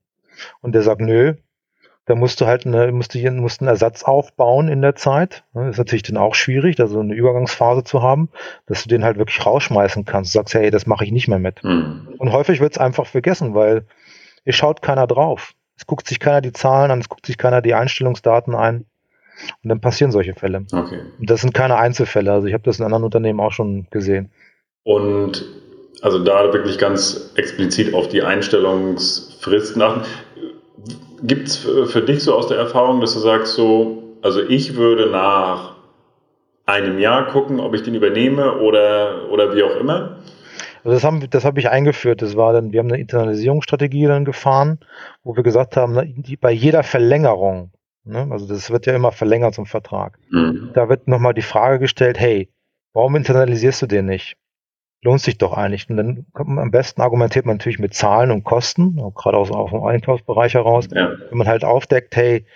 Und 0.60 0.74
der 0.74 0.82
sagt, 0.82 1.00
nö. 1.00 1.34
Da 2.06 2.14
musst 2.14 2.38
du 2.42 2.46
halt 2.46 2.66
eine, 2.66 2.92
musst 2.92 3.14
du, 3.14 3.30
musst 3.30 3.62
einen 3.62 3.68
Ersatz 3.68 4.02
aufbauen 4.02 4.68
in 4.68 4.82
der 4.82 4.94
Zeit. 4.94 5.42
Das 5.54 5.70
ist 5.70 5.78
natürlich 5.78 6.02
dann 6.02 6.18
auch 6.18 6.34
schwierig, 6.34 6.76
da 6.76 6.86
so 6.86 7.00
eine 7.00 7.14
Übergangsphase 7.14 7.82
zu 7.82 8.02
haben, 8.02 8.28
dass 8.66 8.82
du 8.82 8.90
den 8.90 9.04
halt 9.04 9.16
wirklich 9.16 9.44
rausschmeißen 9.44 10.04
kannst. 10.04 10.34
Du 10.34 10.38
sagst, 10.38 10.52
hey, 10.52 10.70
das 10.70 10.86
mache 10.86 11.06
ich 11.06 11.12
nicht 11.12 11.28
mehr 11.28 11.38
mit. 11.38 11.64
Mhm. 11.64 12.14
Und 12.18 12.30
häufig 12.30 12.60
wird 12.60 12.72
es 12.72 12.78
einfach 12.78 13.06
vergessen, 13.06 13.54
weil 13.54 13.86
es 14.44 14.54
schaut 14.54 14.82
keiner 14.82 15.06
drauf. 15.06 15.54
Es 15.76 15.86
guckt 15.86 16.06
sich 16.06 16.20
keiner 16.20 16.40
die 16.40 16.52
Zahlen 16.52 16.90
an, 16.90 17.00
es 17.00 17.08
guckt 17.08 17.26
sich 17.26 17.38
keiner 17.38 17.60
die 17.60 17.74
Einstellungsdaten 17.74 18.54
ein. 18.54 18.86
Und 19.62 19.68
dann 19.68 19.80
passieren 19.80 20.12
solche 20.12 20.34
Fälle. 20.34 20.64
Okay. 20.72 21.00
Und 21.18 21.28
das 21.28 21.40
sind 21.40 21.54
keine 21.54 21.76
Einzelfälle. 21.76 22.32
Also 22.32 22.46
ich 22.46 22.54
habe 22.54 22.62
das 22.62 22.78
in 22.78 22.84
anderen 22.84 23.04
Unternehmen 23.04 23.40
auch 23.40 23.52
schon 23.52 23.86
gesehen. 23.90 24.30
Und 24.84 25.44
also 26.02 26.22
da 26.22 26.52
wirklich 26.52 26.78
ganz 26.78 27.32
explizit 27.34 27.94
auf 27.94 28.08
die 28.08 28.22
Einstellungsfristen 28.22 29.82
achten. 29.82 30.02
Gibt 31.22 31.48
es 31.48 31.56
für 31.56 32.02
dich 32.02 32.22
so 32.22 32.34
aus 32.34 32.48
der 32.48 32.58
Erfahrung, 32.58 33.00
dass 33.00 33.14
du 33.14 33.20
sagst, 33.20 33.54
so, 33.54 34.02
also 34.22 34.40
ich 34.40 34.76
würde 34.76 35.10
nach 35.10 35.74
einem 36.66 36.98
Jahr 36.98 37.26
gucken, 37.26 37.60
ob 37.60 37.74
ich 37.74 37.82
den 37.82 37.94
übernehme 37.94 38.58
oder, 38.58 39.30
oder 39.30 39.54
wie 39.54 39.62
auch 39.62 39.76
immer? 39.76 40.18
Also 40.84 40.96
das 40.96 41.04
haben, 41.04 41.28
das 41.30 41.44
habe 41.44 41.58
ich 41.58 41.70
eingeführt. 41.70 42.20
Das 42.20 42.36
war 42.36 42.52
dann, 42.52 42.72
wir 42.72 42.80
haben 42.80 42.88
eine 42.88 43.00
Internalisierungsstrategie 43.00 44.06
dann 44.06 44.26
gefahren, 44.26 44.78
wo 45.22 45.34
wir 45.34 45.42
gesagt 45.42 45.76
haben, 45.76 46.24
bei 46.40 46.52
jeder 46.52 46.82
Verlängerung, 46.82 47.72
ne, 48.04 48.28
also 48.30 48.46
das 48.46 48.70
wird 48.70 48.84
ja 48.84 48.94
immer 48.94 49.10
verlängert 49.10 49.54
zum 49.54 49.64
Vertrag, 49.64 50.18
mhm. 50.30 50.70
da 50.74 50.90
wird 50.90 51.08
nochmal 51.08 51.32
die 51.32 51.42
Frage 51.42 51.78
gestellt, 51.78 52.20
hey, 52.20 52.50
warum 52.92 53.16
internalisierst 53.16 53.80
du 53.82 53.86
den 53.86 54.04
nicht? 54.04 54.36
Lohnt 55.02 55.20
sich 55.20 55.36
doch 55.38 55.54
eigentlich. 55.54 55.88
Und 55.90 55.96
dann 55.96 56.26
kommt 56.32 56.50
man, 56.50 56.58
am 56.58 56.70
besten 56.70 57.00
argumentiert 57.00 57.44
man 57.46 57.56
natürlich 57.56 57.78
mit 57.78 57.94
Zahlen 57.94 58.30
und 58.30 58.44
Kosten, 58.44 58.96
gerade 59.14 59.36
aus, 59.36 59.50
aus 59.50 59.70
dem 59.70 59.82
Einkaufsbereich 59.82 60.54
heraus, 60.54 60.88
ja. 60.90 61.12
wenn 61.28 61.38
man 61.38 61.46
halt 61.46 61.64
aufdeckt, 61.64 62.14
hey, 62.16 62.46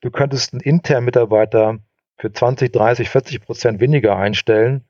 du 0.00 0.10
könntest 0.10 0.52
einen 0.52 0.60
internen 0.60 1.04
Mitarbeiter 1.04 1.78
für 2.16 2.32
20, 2.32 2.72
30, 2.72 3.08
40 3.08 3.40
Prozent 3.42 3.80
weniger 3.80 4.16
einstellen, 4.16 4.84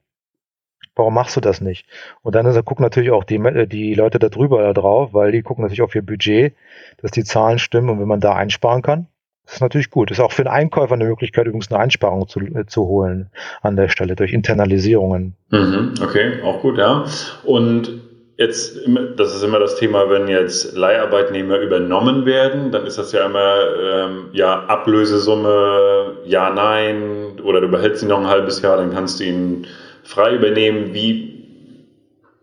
warum 0.99 1.15
machst 1.15 1.37
du 1.37 1.41
das 1.41 1.61
nicht? 1.61 1.87
Und 2.23 2.35
dann 2.35 2.45
ist, 2.45 2.63
gucken 2.65 2.83
natürlich 2.83 3.11
auch 3.11 3.25
die, 3.25 3.37
äh, 3.37 3.67
die 3.67 3.95
Leute 3.95 4.19
da 4.19 4.29
drüber 4.29 4.63
da 4.63 4.73
drauf, 4.75 5.15
weil 5.15 5.33
die 5.33 5.43
gucken 5.43 5.63
natürlich 5.63 5.83
auf 5.83 5.95
ihr 5.95 6.03
Budget, 6.05 6.55
dass 7.01 7.13
die 7.13 7.25
Zahlen 7.25 7.59
stimmen 7.59 7.89
und 7.89 8.01
wenn 8.01 8.09
man 8.09 8.21
da 8.21 8.35
einsparen 8.35 8.83
kann, 8.83 9.07
das 9.45 9.55
ist 9.55 9.61
natürlich 9.63 9.91
gut. 9.91 10.11
Ist 10.11 10.21
auch 10.21 10.33
für 10.33 10.45
den 10.45 10.53
Einkäufer 10.53 10.93
eine 10.93 11.07
Möglichkeit, 11.07 11.47
übrigens 11.47 11.71
eine 11.73 11.81
Einsparung 11.81 12.29
zu, 12.29 12.41
äh, 12.41 12.67
zu 12.67 12.87
holen 12.87 13.31
an 13.63 13.77
der 13.77 13.89
Stelle 13.89 14.15
durch 14.15 14.35
Internalisierungen. 14.35 15.37
Mhm, 15.51 15.95
okay, 16.03 16.43
auch 16.43 16.61
gut, 16.61 16.77
ja. 16.77 17.07
Und 17.45 18.03
jetzt, 18.37 18.79
das 19.17 19.35
ist 19.35 19.43
immer 19.43 19.59
das 19.59 19.77
Thema, 19.77 20.11
wenn 20.11 20.29
jetzt 20.29 20.77
Leiharbeitnehmer 20.77 21.59
übernommen 21.61 22.27
werden, 22.27 22.73
dann 22.73 22.87
ist 22.87 22.99
das 22.99 23.13
ja 23.13 23.25
immer, 23.25 23.57
ähm, 23.83 24.27
ja, 24.33 24.65
Ablösesumme, 24.65 26.19
ja, 26.25 26.51
nein, 26.51 27.41
oder 27.43 27.61
du 27.63 27.69
behältst 27.69 28.03
ihn 28.03 28.09
noch 28.09 28.21
ein 28.21 28.29
halbes 28.29 28.61
Jahr, 28.61 28.77
dann 28.77 28.93
kannst 28.93 29.19
du 29.19 29.25
ihn 29.25 29.67
frei 30.05 30.35
übernehmen. 30.35 30.95
Wie 30.95 31.39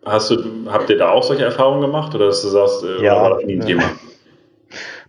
hast 0.05 0.31
du, 0.31 0.71
habt 0.71 0.89
ihr 0.89 0.97
da 0.97 1.09
auch 1.09 1.23
solche 1.23 1.43
Erfahrungen 1.43 1.81
gemacht 1.81 2.13
oder 2.15 2.27
dass 2.27 2.41
du 2.41 2.49
sagst, 2.49 2.83
äh, 2.83 3.03
ja, 3.03 3.21
war 3.21 3.35
das 3.35 3.43
nie 3.45 3.55
ein 3.55 3.65
Thema? 3.65 3.83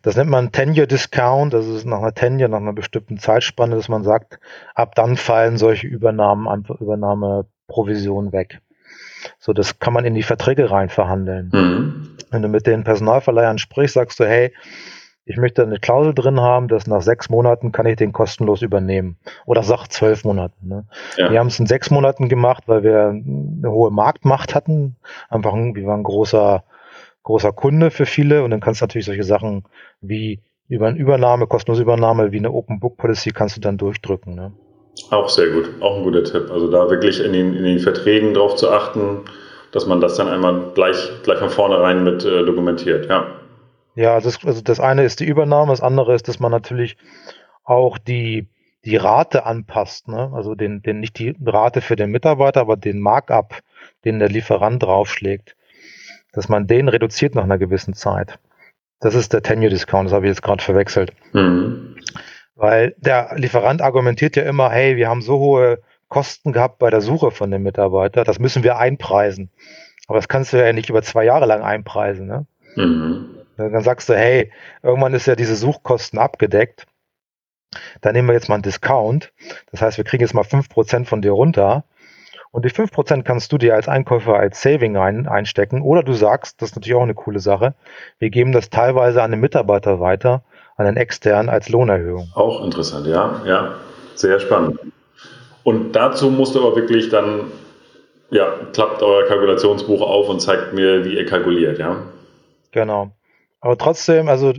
Das 0.02 0.14
nennt 0.14 0.30
man 0.30 0.52
Tenure 0.52 0.86
Discount, 0.86 1.52
das 1.52 1.66
ist 1.66 1.84
nach 1.84 1.98
einer 1.98 2.14
Tenure, 2.14 2.48
nach 2.48 2.60
einer 2.60 2.72
bestimmten 2.72 3.18
Zeitspanne, 3.18 3.74
dass 3.74 3.88
man 3.88 4.04
sagt, 4.04 4.38
ab 4.76 4.94
dann 4.94 5.16
fallen 5.16 5.56
solche 5.56 5.88
Übernahmen, 5.88 6.64
Übernahmeprovisionen 6.78 8.30
weg. 8.30 8.60
So, 9.40 9.52
das 9.52 9.80
kann 9.80 9.92
man 9.92 10.04
in 10.04 10.14
die 10.14 10.22
Verträge 10.22 10.70
rein 10.70 10.90
verhandeln. 10.90 11.50
Mhm. 11.52 12.16
Wenn 12.30 12.42
du 12.42 12.46
mit 12.46 12.68
den 12.68 12.84
Personalverleihern 12.84 13.58
sprichst, 13.58 13.94
sagst 13.94 14.20
du, 14.20 14.24
hey, 14.24 14.52
ich 15.28 15.36
möchte 15.36 15.62
eine 15.62 15.80
Klausel 15.80 16.14
drin 16.14 16.40
haben, 16.40 16.68
dass 16.68 16.86
nach 16.86 17.02
sechs 17.02 17.28
Monaten 17.28 17.72
kann 17.72 17.84
ich 17.84 17.96
den 17.96 18.12
kostenlos 18.12 18.62
übernehmen. 18.62 19.18
Oder 19.44 19.64
sag 19.64 19.88
zwölf 19.88 20.24
Monaten. 20.24 20.68
Ne? 20.68 20.84
Ja. 21.16 21.32
Wir 21.32 21.40
haben 21.40 21.48
es 21.48 21.58
in 21.58 21.66
sechs 21.66 21.90
Monaten 21.90 22.28
gemacht, 22.28 22.62
weil 22.66 22.84
wir 22.84 23.08
eine 23.08 23.68
hohe 23.68 23.90
Marktmacht 23.90 24.54
hatten. 24.54 24.94
Einfach, 25.28 25.52
wir 25.52 25.86
waren 25.86 26.00
ein 26.00 26.04
großer, 26.04 26.62
großer 27.24 27.52
Kunde 27.52 27.90
für 27.90 28.06
viele. 28.06 28.44
Und 28.44 28.52
dann 28.52 28.60
kannst 28.60 28.80
du 28.80 28.84
natürlich 28.84 29.06
solche 29.06 29.24
Sachen 29.24 29.64
wie 30.00 30.42
über 30.68 30.86
eine 30.86 30.98
Übernahme, 30.98 31.48
kostenlose 31.48 31.82
Übernahme, 31.82 32.30
wie 32.30 32.38
eine 32.38 32.52
Open 32.52 32.78
Book 32.78 32.96
Policy 32.96 33.32
kannst 33.32 33.56
du 33.56 33.60
dann 33.60 33.78
durchdrücken. 33.78 34.36
Ne? 34.36 34.52
Auch 35.10 35.28
sehr 35.28 35.48
gut, 35.48 35.68
auch 35.80 35.96
ein 35.96 36.04
guter 36.04 36.22
Tipp. 36.22 36.52
Also 36.52 36.70
da 36.70 36.88
wirklich 36.88 37.22
in 37.22 37.32
den, 37.32 37.52
in 37.54 37.64
den 37.64 37.80
Verträgen 37.80 38.32
drauf 38.32 38.54
zu 38.54 38.70
achten, 38.70 39.22
dass 39.72 39.86
man 39.86 40.00
das 40.00 40.16
dann 40.16 40.28
einmal 40.28 40.70
gleich, 40.74 41.10
gleich 41.24 41.38
von 41.40 41.50
vornherein 41.50 42.04
mit 42.04 42.24
äh, 42.24 42.44
dokumentiert, 42.44 43.08
ja. 43.08 43.26
Ja, 43.96 44.20
das, 44.20 44.44
also 44.44 44.60
das 44.60 44.78
eine 44.78 45.04
ist 45.04 45.20
die 45.20 45.24
Übernahme, 45.24 45.72
das 45.72 45.80
andere 45.80 46.14
ist, 46.14 46.28
dass 46.28 46.38
man 46.38 46.52
natürlich 46.52 46.98
auch 47.64 47.96
die, 47.96 48.46
die 48.84 48.96
Rate 48.96 49.46
anpasst. 49.46 50.06
Ne? 50.06 50.30
Also 50.34 50.54
den, 50.54 50.82
den, 50.82 51.00
nicht 51.00 51.18
die 51.18 51.34
Rate 51.44 51.80
für 51.80 51.96
den 51.96 52.10
Mitarbeiter, 52.10 52.60
aber 52.60 52.76
den 52.76 53.00
Markup, 53.00 53.58
den 54.04 54.18
der 54.18 54.28
Lieferant 54.28 54.82
draufschlägt. 54.82 55.56
Dass 56.32 56.50
man 56.50 56.66
den 56.66 56.88
reduziert 56.88 57.34
nach 57.34 57.44
einer 57.44 57.56
gewissen 57.56 57.94
Zeit. 57.94 58.38
Das 59.00 59.14
ist 59.14 59.32
der 59.32 59.42
Tenure 59.42 59.70
Discount, 59.70 60.08
das 60.08 60.14
habe 60.14 60.26
ich 60.26 60.30
jetzt 60.30 60.42
gerade 60.42 60.62
verwechselt. 60.62 61.12
Mhm. 61.32 61.96
Weil 62.54 62.94
der 62.98 63.32
Lieferant 63.36 63.80
argumentiert 63.80 64.36
ja 64.36 64.42
immer, 64.42 64.70
hey, 64.70 64.96
wir 64.96 65.08
haben 65.08 65.22
so 65.22 65.38
hohe 65.38 65.80
Kosten 66.08 66.52
gehabt 66.52 66.78
bei 66.78 66.90
der 66.90 67.00
Suche 67.00 67.30
von 67.30 67.50
dem 67.50 67.62
Mitarbeiter, 67.62 68.24
das 68.24 68.38
müssen 68.38 68.62
wir 68.62 68.76
einpreisen. 68.76 69.50
Aber 70.06 70.18
das 70.18 70.28
kannst 70.28 70.52
du 70.52 70.62
ja 70.62 70.72
nicht 70.72 70.90
über 70.90 71.02
zwei 71.02 71.24
Jahre 71.24 71.46
lang 71.46 71.62
einpreisen. 71.62 72.26
Ne? 72.26 72.46
Mhm. 72.76 73.35
Dann 73.56 73.82
sagst 73.82 74.08
du, 74.08 74.14
hey, 74.14 74.52
irgendwann 74.82 75.14
ist 75.14 75.26
ja 75.26 75.36
diese 75.36 75.56
Suchkosten 75.56 76.18
abgedeckt. 76.18 76.86
Dann 78.00 78.14
nehmen 78.14 78.28
wir 78.28 78.34
jetzt 78.34 78.48
mal 78.48 78.56
einen 78.56 78.62
Discount. 78.62 79.32
Das 79.70 79.82
heißt, 79.82 79.96
wir 79.96 80.04
kriegen 80.04 80.22
jetzt 80.22 80.34
mal 80.34 80.44
fünf 80.44 80.68
Prozent 80.68 81.08
von 81.08 81.22
dir 81.22 81.32
runter. 81.32 81.84
Und 82.52 82.64
die 82.64 82.70
5% 82.70 83.22
kannst 83.22 83.52
du 83.52 83.58
dir 83.58 83.74
als 83.74 83.86
Einkäufer 83.86 84.34
als 84.34 84.62
Saving 84.62 84.96
ein, 84.96 85.28
einstecken. 85.28 85.82
Oder 85.82 86.02
du 86.02 86.14
sagst, 86.14 86.62
das 86.62 86.70
ist 86.70 86.76
natürlich 86.76 86.96
auch 86.96 87.02
eine 87.02 87.14
coole 87.14 87.40
Sache, 87.40 87.74
wir 88.18 88.30
geben 88.30 88.52
das 88.52 88.70
teilweise 88.70 89.22
an 89.22 89.30
den 89.30 89.40
Mitarbeiter 89.40 90.00
weiter, 90.00 90.42
an 90.76 90.86
den 90.86 90.96
externen 90.96 91.50
als 91.50 91.68
Lohnerhöhung. 91.68 92.30
Auch 92.34 92.64
interessant, 92.64 93.06
ja, 93.06 93.42
ja. 93.44 93.74
Sehr 94.14 94.40
spannend. 94.40 94.78
Und 95.64 95.92
dazu 95.92 96.30
musst 96.30 96.54
du 96.54 96.66
aber 96.66 96.76
wirklich 96.76 97.10
dann, 97.10 97.52
ja, 98.30 98.54
klappt 98.72 99.02
euer 99.02 99.26
Kalkulationsbuch 99.26 100.00
auf 100.00 100.28
und 100.30 100.40
zeigt 100.40 100.72
mir, 100.72 101.04
wie 101.04 101.16
ihr 101.16 101.26
kalkuliert, 101.26 101.78
ja? 101.78 101.96
Genau. 102.70 103.10
Aber 103.60 103.78
trotzdem, 103.78 104.28
also 104.28 104.52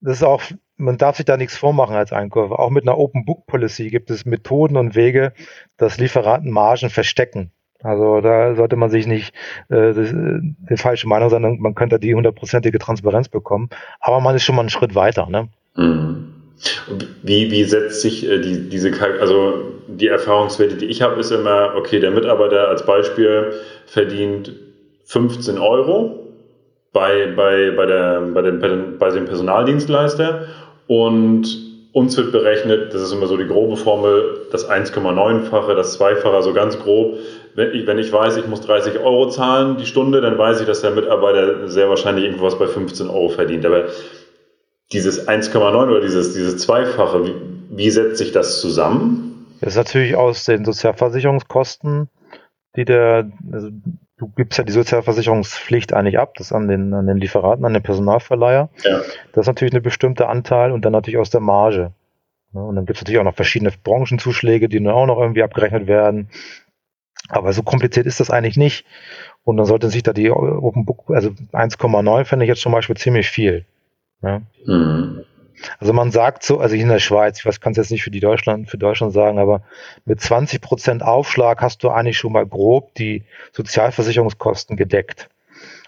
das 0.00 0.18
ist 0.18 0.22
auch, 0.22 0.42
man 0.76 0.98
darf 0.98 1.16
sich 1.16 1.26
da 1.26 1.36
nichts 1.36 1.56
vormachen 1.56 1.96
als 1.96 2.12
Einkäufer. 2.12 2.58
Auch 2.58 2.70
mit 2.70 2.84
einer 2.84 2.98
Open 2.98 3.24
Book 3.24 3.46
Policy 3.46 3.88
gibt 3.88 4.10
es 4.10 4.24
Methoden 4.24 4.76
und 4.76 4.94
Wege, 4.94 5.32
dass 5.76 5.98
Lieferanten 5.98 6.50
Margen 6.50 6.90
verstecken. 6.90 7.52
Also 7.82 8.20
da 8.20 8.54
sollte 8.54 8.76
man 8.76 8.90
sich 8.90 9.06
nicht 9.06 9.34
äh, 9.68 9.92
das, 9.92 10.12
äh, 10.12 10.38
die 10.42 10.76
falsche 10.76 11.08
Meinung 11.08 11.28
sein, 11.30 11.58
man 11.60 11.74
könnte 11.74 11.98
die 11.98 12.14
hundertprozentige 12.14 12.78
Transparenz 12.78 13.28
bekommen. 13.28 13.68
Aber 14.00 14.20
man 14.20 14.34
ist 14.34 14.44
schon 14.44 14.56
mal 14.56 14.62
einen 14.62 14.70
Schritt 14.70 14.94
weiter. 14.94 15.28
Ne? 15.28 15.48
Mhm. 15.76 16.32
Wie, 17.22 17.50
wie 17.50 17.64
setzt 17.64 18.00
sich 18.00 18.28
äh, 18.28 18.40
die, 18.40 18.68
diese, 18.68 18.92
also 19.20 19.72
die 19.88 20.08
Erfahrungswerte, 20.08 20.76
die 20.76 20.86
ich 20.86 21.02
habe, 21.02 21.20
ist 21.20 21.30
immer, 21.30 21.74
okay, 21.76 22.00
der 22.00 22.10
Mitarbeiter 22.10 22.68
als 22.68 22.84
Beispiel 22.84 23.52
verdient 23.86 24.52
15 25.04 25.58
Euro 25.58 26.25
bei, 26.96 27.26
bei, 27.36 27.72
bei, 27.72 27.84
der, 27.84 28.22
bei, 28.32 28.40
dem, 28.40 28.98
bei 28.98 29.10
dem 29.10 29.26
Personaldienstleister 29.26 30.46
und 30.86 31.44
uns 31.92 32.16
wird 32.16 32.32
berechnet, 32.32 32.94
das 32.94 33.02
ist 33.02 33.12
immer 33.12 33.26
so 33.26 33.36
die 33.36 33.46
grobe 33.46 33.76
Formel, 33.76 34.46
das 34.50 34.66
1,9-fache, 34.66 35.74
das 35.74 35.92
Zweifache, 35.92 36.42
so 36.42 36.54
ganz 36.54 36.78
grob. 36.78 37.18
Wenn 37.54 37.74
ich, 37.74 37.86
wenn 37.86 37.98
ich 37.98 38.10
weiß, 38.10 38.38
ich 38.38 38.46
muss 38.46 38.62
30 38.62 38.98
Euro 38.98 39.28
zahlen 39.28 39.76
die 39.76 39.84
Stunde, 39.84 40.22
dann 40.22 40.38
weiß 40.38 40.60
ich, 40.60 40.66
dass 40.66 40.80
der 40.80 40.92
Mitarbeiter 40.92 41.68
sehr 41.68 41.90
wahrscheinlich 41.90 42.24
irgendwas 42.24 42.58
bei 42.58 42.66
15 42.66 43.10
Euro 43.10 43.28
verdient. 43.28 43.66
Aber 43.66 43.84
dieses 44.90 45.28
1,9 45.28 45.86
oder 45.86 46.00
dieses, 46.00 46.32
dieses 46.32 46.56
Zweifache, 46.58 47.26
wie, 47.26 47.34
wie 47.70 47.90
setzt 47.90 48.16
sich 48.16 48.32
das 48.32 48.62
zusammen? 48.62 49.46
Das 49.60 49.74
ist 49.74 49.76
natürlich 49.76 50.16
aus 50.16 50.44
den 50.44 50.64
Sozialversicherungskosten, 50.64 52.08
die 52.74 52.86
der, 52.86 53.30
also 53.52 53.68
du 54.18 54.28
gibst 54.28 54.58
ja 54.58 54.64
die 54.64 54.72
Sozialversicherungspflicht 54.72 55.92
eigentlich 55.92 56.18
ab, 56.18 56.34
das 56.36 56.52
an 56.52 56.68
den, 56.68 56.92
an 56.94 57.06
den 57.06 57.18
Lieferanten, 57.18 57.64
an 57.64 57.74
den 57.74 57.82
Personalverleiher. 57.82 58.70
Ja. 58.82 58.98
Das 59.32 59.42
ist 59.42 59.46
natürlich 59.46 59.74
eine 59.74 59.82
bestimmte 59.82 60.28
Anteil 60.28 60.72
und 60.72 60.84
dann 60.84 60.92
natürlich 60.92 61.18
aus 61.18 61.30
der 61.30 61.40
Marge. 61.40 61.92
Und 62.52 62.76
dann 62.76 62.86
gibt 62.86 62.96
es 62.96 63.02
natürlich 63.02 63.20
auch 63.20 63.24
noch 63.24 63.34
verschiedene 63.34 63.70
Branchenzuschläge, 63.84 64.68
die 64.68 64.82
dann 64.82 64.92
auch 64.94 65.06
noch 65.06 65.20
irgendwie 65.20 65.42
abgerechnet 65.42 65.86
werden. 65.86 66.30
Aber 67.28 67.52
so 67.52 67.62
kompliziert 67.62 68.06
ist 68.06 68.20
das 68.20 68.30
eigentlich 68.30 68.56
nicht. 68.56 68.86
Und 69.44 69.58
dann 69.58 69.66
sollte 69.66 69.90
sich 69.90 70.02
da 70.02 70.12
die 70.12 70.30
Open 70.30 70.86
Book, 70.86 71.04
also 71.08 71.30
1,9 71.52 72.24
fände 72.24 72.44
ich 72.44 72.48
jetzt 72.48 72.62
zum 72.62 72.72
Beispiel 72.72 72.96
ziemlich 72.96 73.28
viel. 73.28 73.66
Ja. 74.22 74.40
Mhm. 74.64 75.24
Also 75.78 75.92
man 75.92 76.10
sagt 76.10 76.42
so, 76.42 76.58
also 76.58 76.74
in 76.74 76.88
der 76.88 76.98
Schweiz, 76.98 77.38
ich 77.38 77.46
weiß, 77.46 77.60
kann 77.60 77.72
es 77.72 77.78
jetzt 77.78 77.90
nicht 77.90 78.02
für 78.02 78.10
die 78.10 78.20
Deutschland, 78.20 78.68
für 78.68 78.78
Deutschland 78.78 79.12
sagen, 79.12 79.38
aber 79.38 79.62
mit 80.04 80.20
20 80.20 80.60
Prozent 80.60 81.02
Aufschlag 81.02 81.62
hast 81.62 81.82
du 81.82 81.90
eigentlich 81.90 82.18
schon 82.18 82.32
mal 82.32 82.46
grob 82.46 82.94
die 82.94 83.24
Sozialversicherungskosten 83.52 84.76
gedeckt. 84.76 85.28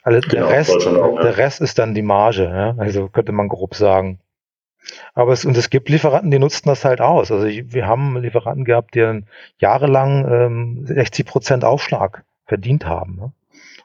Also 0.03 0.21
genau, 0.27 0.49
der, 0.49 0.57
Rest, 0.57 0.87
auch, 0.87 1.17
ja. 1.17 1.23
der 1.23 1.37
Rest 1.37 1.61
ist 1.61 1.79
dann 1.79 1.95
die 1.95 2.03
Marge, 2.03 2.45
ja? 2.45 2.75
also 2.79 3.09
könnte 3.09 3.33
man 3.33 3.49
grob 3.49 3.75
sagen. 3.75 4.21
Aber 5.15 5.33
es, 5.33 5.45
und 5.45 5.57
es 5.57 5.71
gibt 5.71 5.89
Lieferanten, 5.89 6.31
die 6.31 6.39
nutzen 6.39 6.69
das 6.69 6.85
halt 6.85 7.01
aus. 7.01 7.31
Also 7.31 7.47
wir 7.47 7.87
haben 7.87 8.17
Lieferanten 8.17 8.65
gehabt, 8.65 8.95
die 8.95 9.23
jahrelang 9.59 10.27
ähm, 10.33 10.87
60 10.87 11.27
Prozent 11.27 11.65
Aufschlag 11.65 12.25
verdient 12.47 12.87
haben. 12.87 13.17
Ne? 13.17 13.33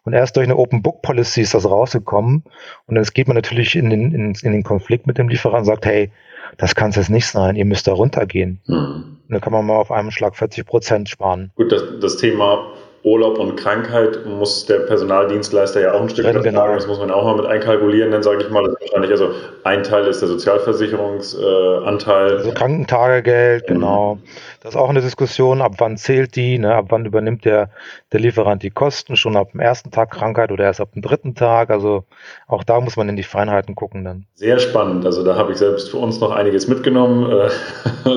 Und 0.04 0.13
erst 0.13 0.36
durch 0.36 0.46
eine 0.46 0.58
Open 0.58 0.82
Book 0.82 1.02
Policy 1.02 1.42
ist 1.42 1.54
das 1.54 1.66
rausgekommen. 1.66 2.44
Und 2.88 2.96
jetzt 2.96 3.13
geht 3.13 3.28
man 3.28 3.36
natürlich 3.36 3.76
in 3.76 3.89
den, 3.89 4.12
in, 4.13 4.34
in 4.42 4.52
den 4.52 4.63
Konflikt 4.63 5.08
mit 5.08 5.18
dem 5.18 5.30
Lieferanten 5.30 5.62
und 5.62 5.66
sagt, 5.76 5.86
hey, 5.86 6.12
das 6.58 6.76
kann 6.76 6.89
es 6.89 6.98
jetzt 6.98 7.10
nicht 7.10 7.28
sein, 7.28 7.56
ihr 7.56 7.66
müsst 7.66 7.88
da 7.88 7.94
runtergehen. 7.94 8.62
Mhm. 8.68 9.18
Und 9.28 9.30
dann 9.30 9.42
kann 9.42 9.54
man 9.54 9.66
mal 9.66 9.78
auf 9.78 9.92
einem 9.92 10.12
Schlag 10.12 10.36
40 10.36 10.66
Prozent 10.66 11.10
sparen. 11.10 11.52
Gut, 11.56 11.72
das, 11.72 11.84
das 12.02 12.18
Thema 12.18 12.74
Urlaub 13.04 13.38
und 13.38 13.58
Krankheit 13.58 14.26
muss 14.26 14.66
der 14.66 14.80
Personaldienstleister 14.80 15.82
ja 15.82 15.94
auch 15.94 16.02
ein 16.02 16.10
Stück 16.10 16.26
weit 16.26 16.42
genau. 16.42 16.74
Das 16.74 16.88
muss 16.88 16.98
man 17.00 17.12
auch 17.12 17.26
mal 17.26 17.36
mit 17.36 17.46
einkalkulieren. 17.46 18.12
Dann 18.12 18.24
sage 18.24 18.44
ich 18.44 18.50
mal, 18.50 18.63
das 18.63 18.76
ist 18.76 18.82
wahrscheinlich, 18.82 19.12
also 19.12 19.32
ein 19.66 19.84
Teil 19.84 20.08
ist 20.08 20.22
der 20.22 20.30
Sozialversicherungsanteil. 20.30 22.32
Äh, 22.32 22.38
also 22.38 22.54
Krankentagegeld, 22.54 23.70
mhm. 23.70 23.74
genau. 23.74 24.20
Das 24.62 24.76
ist 24.76 24.80
auch 24.80 24.89
eine 24.89 25.02
Diskussion, 25.02 25.62
ab 25.62 25.74
wann 25.80 25.98
zählt 25.98 26.38
die, 26.38 26.58
ne? 26.58 26.76
ab 26.76 26.86
wann 26.89 27.06
übernimmt 27.06 27.44
der, 27.44 27.70
der 28.13 28.22
Lieferant 28.22 28.63
die 28.63 28.70
Kosten, 28.70 29.18
schon 29.18 29.36
ab 29.36 29.52
dem 29.52 29.60
ersten 29.60 29.92
Tag 29.92 30.12
Krankheit 30.12 30.54
oder 30.54 30.63
erst 30.63 30.80
ab 30.80 30.94
dem 30.94 31.02
dritten 31.02 31.36
Tag. 31.36 31.72
Also 31.72 32.06
auch 32.48 32.63
da 32.63 32.80
muss 32.80 32.96
man 32.96 33.10
in 33.10 33.18
die 33.18 33.24
Feinheiten 33.24 33.76
gucken 33.76 34.06
dann. 34.06 34.24
Sehr 34.36 34.60
spannend. 34.60 35.06
Also 35.06 35.26
da 35.26 35.36
habe 35.36 35.52
ich 35.52 35.58
selbst 35.58 35.92
für 35.92 35.98
uns 35.98 36.22
noch 36.22 36.32
einiges 36.32 36.70
mitgenommen, 36.70 37.30
äh, 37.30 37.50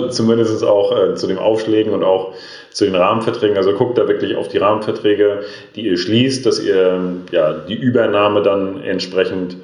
zumindest 0.10 0.62
auch 0.62 0.96
äh, 0.96 1.16
zu 1.16 1.26
den 1.26 1.38
Aufschlägen 1.38 1.92
und 1.92 2.04
auch 2.04 2.34
zu 2.76 2.84
den 2.84 2.94
Rahmenverträgen. 2.94 3.56
Also 3.56 3.72
guckt 3.72 3.96
da 3.96 4.06
wirklich 4.06 4.36
auf 4.36 4.48
die 4.48 4.58
Rahmenverträge, 4.58 5.40
die 5.74 5.86
ihr 5.86 5.96
schließt, 5.96 6.44
dass 6.44 6.62
ihr 6.62 7.00
ja, 7.30 7.54
die 7.54 7.74
Übernahme 7.74 8.42
dann 8.42 8.82
entsprechend 8.82 9.56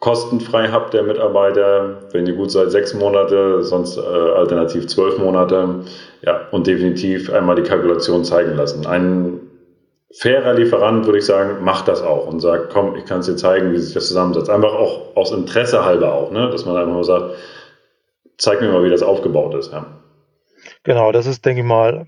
kostenfrei 0.00 0.70
habt 0.70 0.94
der 0.94 1.04
Mitarbeiter, 1.04 2.08
wenn 2.10 2.26
ihr 2.26 2.34
gut 2.34 2.50
seid, 2.50 2.72
sechs 2.72 2.92
Monate, 2.92 3.62
sonst 3.62 3.98
äh, 3.98 4.00
alternativ 4.00 4.88
zwölf 4.88 5.18
Monate. 5.18 5.84
Ja, 6.22 6.48
und 6.50 6.66
definitiv 6.66 7.32
einmal 7.32 7.54
die 7.54 7.62
Kalkulation 7.62 8.24
zeigen 8.24 8.56
lassen. 8.56 8.84
Ein 8.84 9.42
fairer 10.12 10.54
Lieferant, 10.54 11.06
würde 11.06 11.18
ich 11.18 11.24
sagen, 11.24 11.62
macht 11.64 11.86
das 11.86 12.02
auch 12.02 12.26
und 12.26 12.40
sagt, 12.40 12.70
komm, 12.72 12.96
ich 12.96 13.04
kann 13.04 13.20
es 13.20 13.26
dir 13.26 13.36
zeigen, 13.36 13.72
wie 13.72 13.78
sich 13.78 13.94
das 13.94 14.08
zusammensetzt. 14.08 14.50
Einfach 14.50 14.74
auch 14.74 15.14
aus 15.14 15.30
Interesse 15.30 15.84
halber 15.84 16.14
auch, 16.14 16.32
ne? 16.32 16.50
dass 16.50 16.66
man 16.66 16.76
einfach 16.76 16.94
nur 16.94 17.04
sagt, 17.04 17.36
zeig 18.38 18.60
mir 18.60 18.72
mal, 18.72 18.82
wie 18.82 18.90
das 18.90 19.04
aufgebaut 19.04 19.54
ist. 19.54 19.72
Ja. 19.72 19.86
Genau, 20.86 21.10
das 21.10 21.26
ist, 21.26 21.44
denke 21.44 21.62
ich 21.62 21.66
mal, 21.66 22.06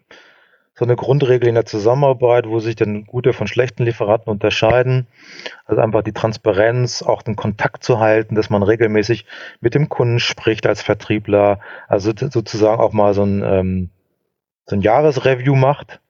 so 0.74 0.84
eine 0.84 0.94
Grundregel 0.94 1.48
in 1.48 1.56
der 1.56 1.66
Zusammenarbeit, 1.66 2.48
wo 2.48 2.60
sich 2.60 2.76
dann 2.76 3.06
gute 3.06 3.32
von 3.32 3.48
schlechten 3.48 3.82
Lieferanten 3.82 4.30
unterscheiden. 4.30 5.08
Also 5.66 5.82
einfach 5.82 6.04
die 6.04 6.12
Transparenz, 6.12 7.02
auch 7.02 7.22
den 7.22 7.34
Kontakt 7.34 7.82
zu 7.82 7.98
halten, 7.98 8.36
dass 8.36 8.50
man 8.50 8.62
regelmäßig 8.62 9.26
mit 9.60 9.74
dem 9.74 9.88
Kunden 9.88 10.20
spricht 10.20 10.64
als 10.64 10.80
Vertriebler. 10.80 11.58
Also 11.88 12.12
sozusagen 12.16 12.80
auch 12.80 12.92
mal 12.92 13.14
so 13.14 13.24
ein, 13.24 13.42
ähm, 13.42 13.90
so 14.66 14.76
ein 14.76 14.82
Jahresreview 14.82 15.56
macht. 15.56 16.00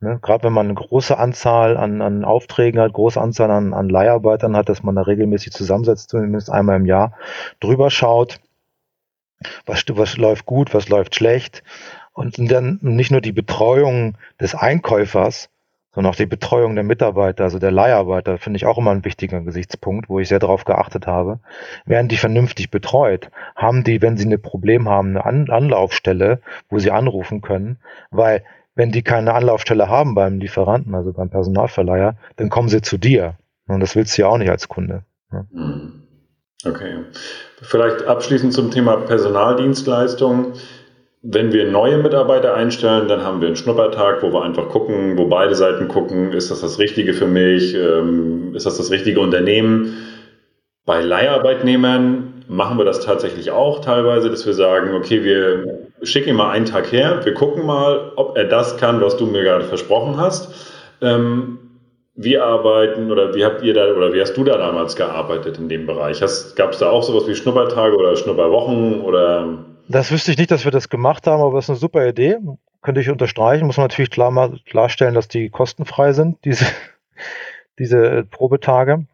Ne? 0.00 0.18
Gerade 0.20 0.44
wenn 0.44 0.52
man 0.52 0.66
eine 0.66 0.74
große 0.74 1.16
Anzahl 1.16 1.78
an, 1.78 2.02
an 2.02 2.26
Aufträgen 2.26 2.78
hat, 2.78 2.92
große 2.92 3.18
Anzahl 3.18 3.50
an, 3.50 3.72
an 3.72 3.88
Leiharbeitern 3.88 4.54
hat, 4.54 4.68
dass 4.68 4.82
man 4.82 4.96
da 4.96 5.00
regelmäßig 5.00 5.54
zusammensetzt, 5.54 6.10
zumindest 6.10 6.50
einmal 6.50 6.76
im 6.76 6.84
Jahr, 6.84 7.14
drüber 7.60 7.88
schaut, 7.88 8.38
was, 9.66 9.84
was 9.88 10.16
läuft 10.16 10.46
gut, 10.46 10.74
was 10.74 10.88
läuft 10.88 11.14
schlecht, 11.14 11.62
und 12.18 12.50
dann 12.50 12.80
nicht 12.82 13.12
nur 13.12 13.20
die 13.20 13.32
Betreuung 13.32 14.18
des 14.40 14.56
Einkäufers, 14.56 15.50
sondern 15.94 16.12
auch 16.12 16.16
die 16.16 16.26
Betreuung 16.26 16.74
der 16.74 16.82
Mitarbeiter, 16.82 17.44
also 17.44 17.60
der 17.60 17.70
Leiharbeiter, 17.70 18.38
finde 18.38 18.56
ich 18.56 18.66
auch 18.66 18.76
immer 18.76 18.90
ein 18.90 19.04
wichtiger 19.04 19.40
Gesichtspunkt, 19.40 20.08
wo 20.08 20.18
ich 20.18 20.26
sehr 20.26 20.40
darauf 20.40 20.64
geachtet 20.64 21.06
habe. 21.06 21.38
Werden 21.86 22.08
die 22.08 22.16
vernünftig 22.16 22.72
betreut? 22.72 23.30
Haben 23.54 23.84
die, 23.84 24.02
wenn 24.02 24.16
sie 24.16 24.26
ein 24.26 24.42
Problem 24.42 24.88
haben, 24.88 25.10
eine 25.10 25.24
An 25.24 25.48
Anlaufstelle, 25.48 26.40
wo 26.68 26.80
sie 26.80 26.90
anrufen 26.90 27.40
können? 27.40 27.78
Weil 28.10 28.42
wenn 28.74 28.90
die 28.90 29.02
keine 29.02 29.34
Anlaufstelle 29.34 29.88
haben 29.88 30.16
beim 30.16 30.40
Lieferanten, 30.40 30.96
also 30.96 31.12
beim 31.12 31.30
Personalverleiher, 31.30 32.16
dann 32.34 32.48
kommen 32.48 32.68
sie 32.68 32.82
zu 32.82 32.98
dir. 32.98 33.36
Und 33.68 33.78
das 33.78 33.94
willst 33.94 34.18
du 34.18 34.22
ja 34.22 34.28
auch 34.28 34.38
nicht 34.38 34.50
als 34.50 34.66
Kunde. 34.66 35.04
Ja. 35.32 35.46
Hm. 35.52 36.02
Okay. 36.64 37.04
Vielleicht 37.62 38.06
abschließend 38.06 38.52
zum 38.52 38.72
Thema 38.72 38.96
Personaldienstleistung. 38.96 40.54
Wenn 41.22 41.52
wir 41.52 41.68
neue 41.68 41.98
Mitarbeiter 41.98 42.54
einstellen, 42.54 43.08
dann 43.08 43.24
haben 43.24 43.40
wir 43.40 43.48
einen 43.48 43.56
Schnuppertag, 43.56 44.22
wo 44.22 44.32
wir 44.32 44.42
einfach 44.42 44.68
gucken, 44.68 45.18
wo 45.18 45.26
beide 45.26 45.56
Seiten 45.56 45.88
gucken, 45.88 46.32
ist 46.32 46.50
das 46.50 46.60
das 46.60 46.78
Richtige 46.78 47.12
für 47.12 47.26
mich, 47.26 47.74
ähm, 47.74 48.54
ist 48.54 48.66
das 48.66 48.76
das 48.76 48.92
richtige 48.92 49.18
Unternehmen. 49.18 49.96
Bei 50.86 51.02
Leiharbeitnehmern 51.02 52.44
machen 52.46 52.78
wir 52.78 52.84
das 52.84 53.00
tatsächlich 53.00 53.50
auch 53.50 53.80
teilweise, 53.80 54.30
dass 54.30 54.46
wir 54.46 54.54
sagen, 54.54 54.94
okay, 54.94 55.24
wir 55.24 55.88
schicken 56.02 56.30
ihn 56.30 56.36
mal 56.36 56.50
einen 56.50 56.66
Tag 56.66 56.92
her, 56.92 57.20
wir 57.24 57.34
gucken 57.34 57.66
mal, 57.66 58.12
ob 58.14 58.36
er 58.36 58.44
das 58.44 58.76
kann, 58.76 59.00
was 59.00 59.16
du 59.16 59.26
mir 59.26 59.42
gerade 59.42 59.64
versprochen 59.64 60.16
hast. 60.18 60.54
Ähm, 61.02 61.58
wir 62.14 62.44
arbeiten 62.44 63.10
oder 63.10 63.34
wie 63.34 63.44
habt 63.44 63.62
ihr 63.62 63.74
da 63.74 63.92
oder 63.92 64.12
wie 64.12 64.20
hast 64.20 64.36
du 64.36 64.44
da 64.44 64.56
damals 64.56 64.94
gearbeitet 64.94 65.58
in 65.58 65.68
dem 65.68 65.86
Bereich? 65.86 66.20
Gab 66.56 66.72
es 66.72 66.78
da 66.78 66.90
auch 66.90 67.02
sowas 67.02 67.28
wie 67.28 67.34
Schnuppertage 67.34 67.96
oder 67.96 68.16
Schnupperwochen 68.16 69.02
oder 69.02 69.66
das 69.88 70.10
wüsste 70.10 70.30
ich 70.30 70.38
nicht, 70.38 70.50
dass 70.50 70.64
wir 70.64 70.72
das 70.72 70.88
gemacht 70.88 71.26
haben, 71.26 71.42
aber 71.42 71.54
das 71.54 71.66
ist 71.66 71.70
eine 71.70 71.78
super 71.78 72.06
Idee. 72.06 72.38
Könnte 72.82 73.00
ich 73.00 73.10
unterstreichen. 73.10 73.66
Muss 73.66 73.76
man 73.76 73.84
natürlich 73.84 74.10
klar 74.10 74.30
mal 74.30 74.58
klarstellen, 74.66 75.14
dass 75.14 75.28
die 75.28 75.50
kostenfrei 75.50 76.12
sind, 76.12 76.44
diese, 76.44 76.66
diese 77.78 78.24
Probetage. 78.24 79.06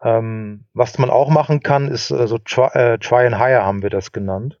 Ähm, 0.00 0.64
was 0.74 0.98
man 0.98 1.10
auch 1.10 1.28
machen 1.28 1.60
kann, 1.60 1.88
ist 1.88 2.12
also 2.12 2.38
try, 2.38 2.68
äh, 2.72 2.98
try 2.98 3.26
and 3.26 3.38
hire 3.38 3.64
haben 3.64 3.82
wir 3.82 3.90
das 3.90 4.12
genannt, 4.12 4.58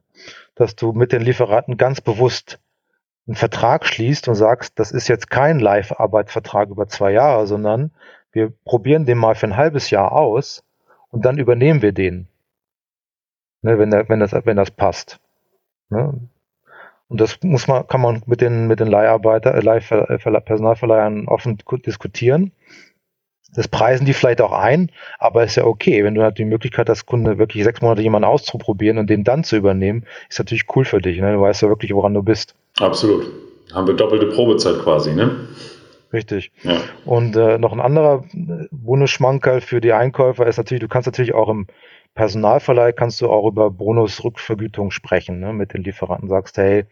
dass 0.56 0.74
du 0.74 0.92
mit 0.92 1.12
den 1.12 1.22
Lieferanten 1.22 1.76
ganz 1.76 2.00
bewusst 2.00 2.58
einen 3.28 3.36
Vertrag 3.36 3.86
schließt 3.86 4.26
und 4.26 4.34
sagst, 4.34 4.78
das 4.78 4.90
ist 4.90 5.06
jetzt 5.06 5.30
kein 5.30 5.60
Live-Arbeitsvertrag 5.60 6.70
über 6.70 6.88
zwei 6.88 7.12
Jahre, 7.12 7.46
sondern 7.46 7.92
wir 8.32 8.52
probieren 8.64 9.06
den 9.06 9.18
mal 9.18 9.36
für 9.36 9.46
ein 9.46 9.56
halbes 9.56 9.90
Jahr 9.90 10.12
aus 10.12 10.64
und 11.10 11.24
dann 11.24 11.38
übernehmen 11.38 11.82
wir 11.82 11.92
den. 11.92 12.26
Ne, 13.62 13.78
wenn, 13.78 13.90
der, 13.90 14.08
wenn, 14.08 14.20
das, 14.20 14.32
wenn 14.32 14.56
das 14.56 14.70
passt. 14.70 15.20
Ne? 15.90 16.28
Und 17.08 17.20
das 17.20 17.38
muss 17.42 17.66
man, 17.68 17.86
kann 17.86 18.02
man 18.02 18.22
mit 18.26 18.40
den, 18.40 18.66
mit 18.66 18.80
den 18.80 18.88
Leiharbeiter, 18.88 19.54
äh, 19.54 19.60
Leih, 19.60 19.80
Personalverleihern 19.80 21.26
offen 21.26 21.58
diskutieren. 21.84 22.52
Das 23.54 23.66
preisen 23.66 24.04
die 24.04 24.12
vielleicht 24.12 24.42
auch 24.42 24.52
ein, 24.52 24.92
aber 25.18 25.42
ist 25.44 25.56
ja 25.56 25.64
okay. 25.64 26.04
Wenn 26.04 26.14
du 26.14 26.22
halt 26.22 26.36
die 26.36 26.44
Möglichkeit 26.44 26.90
hast, 26.90 27.06
Kunde 27.06 27.38
wirklich 27.38 27.64
sechs 27.64 27.80
Monate 27.80 28.02
jemanden 28.02 28.28
auszuprobieren 28.28 28.98
und 28.98 29.08
den 29.08 29.24
dann 29.24 29.42
zu 29.42 29.56
übernehmen, 29.56 30.04
ist 30.28 30.38
natürlich 30.38 30.66
cool 30.76 30.84
für 30.84 31.00
dich. 31.00 31.18
Ne? 31.18 31.32
Du 31.32 31.40
weißt 31.40 31.62
ja 31.62 31.68
wirklich, 31.68 31.94
woran 31.94 32.12
du 32.12 32.22
bist. 32.22 32.54
Absolut. 32.78 33.26
Haben 33.72 33.86
wir 33.86 33.94
doppelte 33.94 34.26
Probezeit 34.26 34.78
quasi, 34.80 35.14
ne? 35.14 35.48
Richtig. 36.12 36.52
Ja. 36.62 36.80
Und 37.04 37.36
äh, 37.36 37.58
noch 37.58 37.72
ein 37.72 37.80
anderer 37.80 38.24
Bonusschmankerl 38.70 39.60
für 39.60 39.80
die 39.80 39.92
Einkäufer 39.92 40.46
ist 40.46 40.56
natürlich, 40.56 40.80
du 40.80 40.88
kannst 40.88 41.06
natürlich 41.06 41.34
auch 41.34 41.48
im 41.48 41.66
Personalverleih 42.14 42.92
kannst 42.92 43.20
du 43.20 43.28
auch 43.28 43.46
über 43.46 43.70
Bonusrückvergütung 43.70 44.90
sprechen, 44.90 45.40
ne, 45.40 45.52
mit 45.52 45.72
den 45.74 45.84
Lieferanten. 45.84 46.28
Sagst, 46.28 46.56
hey, 46.56 46.86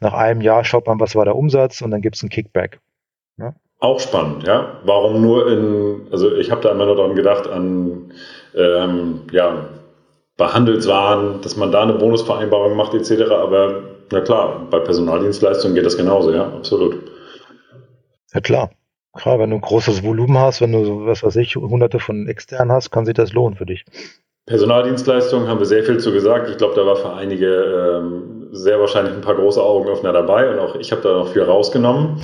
nach 0.00 0.12
einem 0.12 0.40
Jahr 0.40 0.64
schaut 0.64 0.86
man, 0.86 0.98
was 0.98 1.14
war 1.14 1.24
der 1.24 1.36
Umsatz 1.36 1.80
und 1.80 1.90
dann 1.90 2.00
gibt 2.02 2.16
es 2.16 2.22
ein 2.22 2.28
Kickback. 2.28 2.80
Ne? 3.36 3.54
Auch 3.78 4.00
spannend, 4.00 4.44
ja. 4.44 4.80
Warum 4.84 5.20
nur 5.20 5.50
in, 5.50 6.08
also 6.10 6.34
ich 6.36 6.50
habe 6.50 6.60
da 6.60 6.72
immer 6.72 6.86
nur 6.86 6.96
daran 6.96 7.14
gedacht, 7.14 7.46
an 7.46 8.12
ähm, 8.56 9.22
ja, 9.30 9.68
bei 10.36 10.46
Handelswaren, 10.46 11.40
dass 11.42 11.56
man 11.56 11.70
da 11.70 11.82
eine 11.82 11.94
Bonusvereinbarung 11.94 12.76
macht, 12.76 12.94
etc. 12.94 13.30
Aber 13.30 13.82
na 14.10 14.20
klar, 14.20 14.66
bei 14.70 14.80
Personaldienstleistungen 14.80 15.74
geht 15.74 15.86
das 15.86 15.96
genauso, 15.96 16.32
ja, 16.32 16.46
absolut. 16.46 16.96
Ja 18.32 18.40
klar. 18.40 18.70
Klar, 19.12 19.38
wenn 19.38 19.50
du 19.50 19.56
ein 19.56 19.62
großes 19.62 20.02
Volumen 20.02 20.36
hast, 20.38 20.60
wenn 20.60 20.72
du, 20.72 20.84
so, 20.84 21.06
was 21.06 21.22
weiß 21.22 21.36
ich, 21.36 21.54
hunderte 21.54 22.00
von 22.00 22.26
externen 22.26 22.72
hast, 22.72 22.90
kann 22.90 23.06
sich 23.06 23.14
das 23.14 23.32
lohnen 23.32 23.56
für 23.56 23.66
dich. 23.66 23.84
Personaldienstleistungen 24.46 25.48
haben 25.48 25.58
wir 25.58 25.64
sehr 25.64 25.84
viel 25.84 25.98
zu 25.98 26.12
gesagt. 26.12 26.50
Ich 26.50 26.58
glaube, 26.58 26.74
da 26.74 26.84
war 26.84 26.96
für 26.96 27.14
einige 27.14 27.46
ähm, 27.46 28.48
sehr 28.52 28.78
wahrscheinlich 28.78 29.14
ein 29.14 29.22
paar 29.22 29.36
große 29.36 29.62
Augenöffner 29.62 30.12
dabei 30.12 30.50
und 30.50 30.58
auch 30.58 30.74
ich 30.74 30.92
habe 30.92 31.00
da 31.00 31.14
noch 31.14 31.28
viel 31.28 31.42
rausgenommen. 31.42 32.20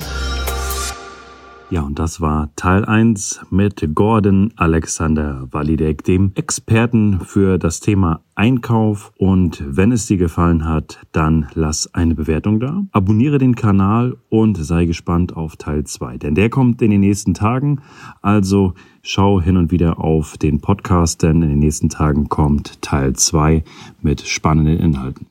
Ja, 1.71 1.83
und 1.83 1.99
das 1.99 2.19
war 2.19 2.53
Teil 2.57 2.83
1 2.83 3.45
mit 3.49 3.95
Gordon 3.95 4.51
Alexander 4.57 5.47
Walidek, 5.51 6.03
dem 6.03 6.33
Experten 6.35 7.21
für 7.21 7.57
das 7.57 7.79
Thema 7.79 8.19
Einkauf. 8.35 9.13
Und 9.17 9.63
wenn 9.65 9.93
es 9.93 10.05
dir 10.05 10.17
gefallen 10.17 10.65
hat, 10.65 10.99
dann 11.13 11.47
lass 11.53 11.93
eine 11.93 12.13
Bewertung 12.13 12.59
da, 12.59 12.83
abonniere 12.91 13.37
den 13.37 13.55
Kanal 13.55 14.17
und 14.27 14.57
sei 14.57 14.83
gespannt 14.83 15.37
auf 15.37 15.55
Teil 15.55 15.85
2, 15.85 16.17
denn 16.17 16.35
der 16.35 16.49
kommt 16.49 16.81
in 16.81 16.91
den 16.91 16.99
nächsten 16.99 17.33
Tagen. 17.33 17.79
Also 18.21 18.73
schau 19.01 19.39
hin 19.39 19.55
und 19.55 19.71
wieder 19.71 19.97
auf 19.97 20.37
den 20.37 20.59
Podcast, 20.59 21.23
denn 21.23 21.41
in 21.41 21.51
den 21.51 21.59
nächsten 21.59 21.87
Tagen 21.87 22.27
kommt 22.27 22.81
Teil 22.81 23.15
2 23.15 23.63
mit 24.01 24.19
spannenden 24.27 24.77
Inhalten. 24.77 25.27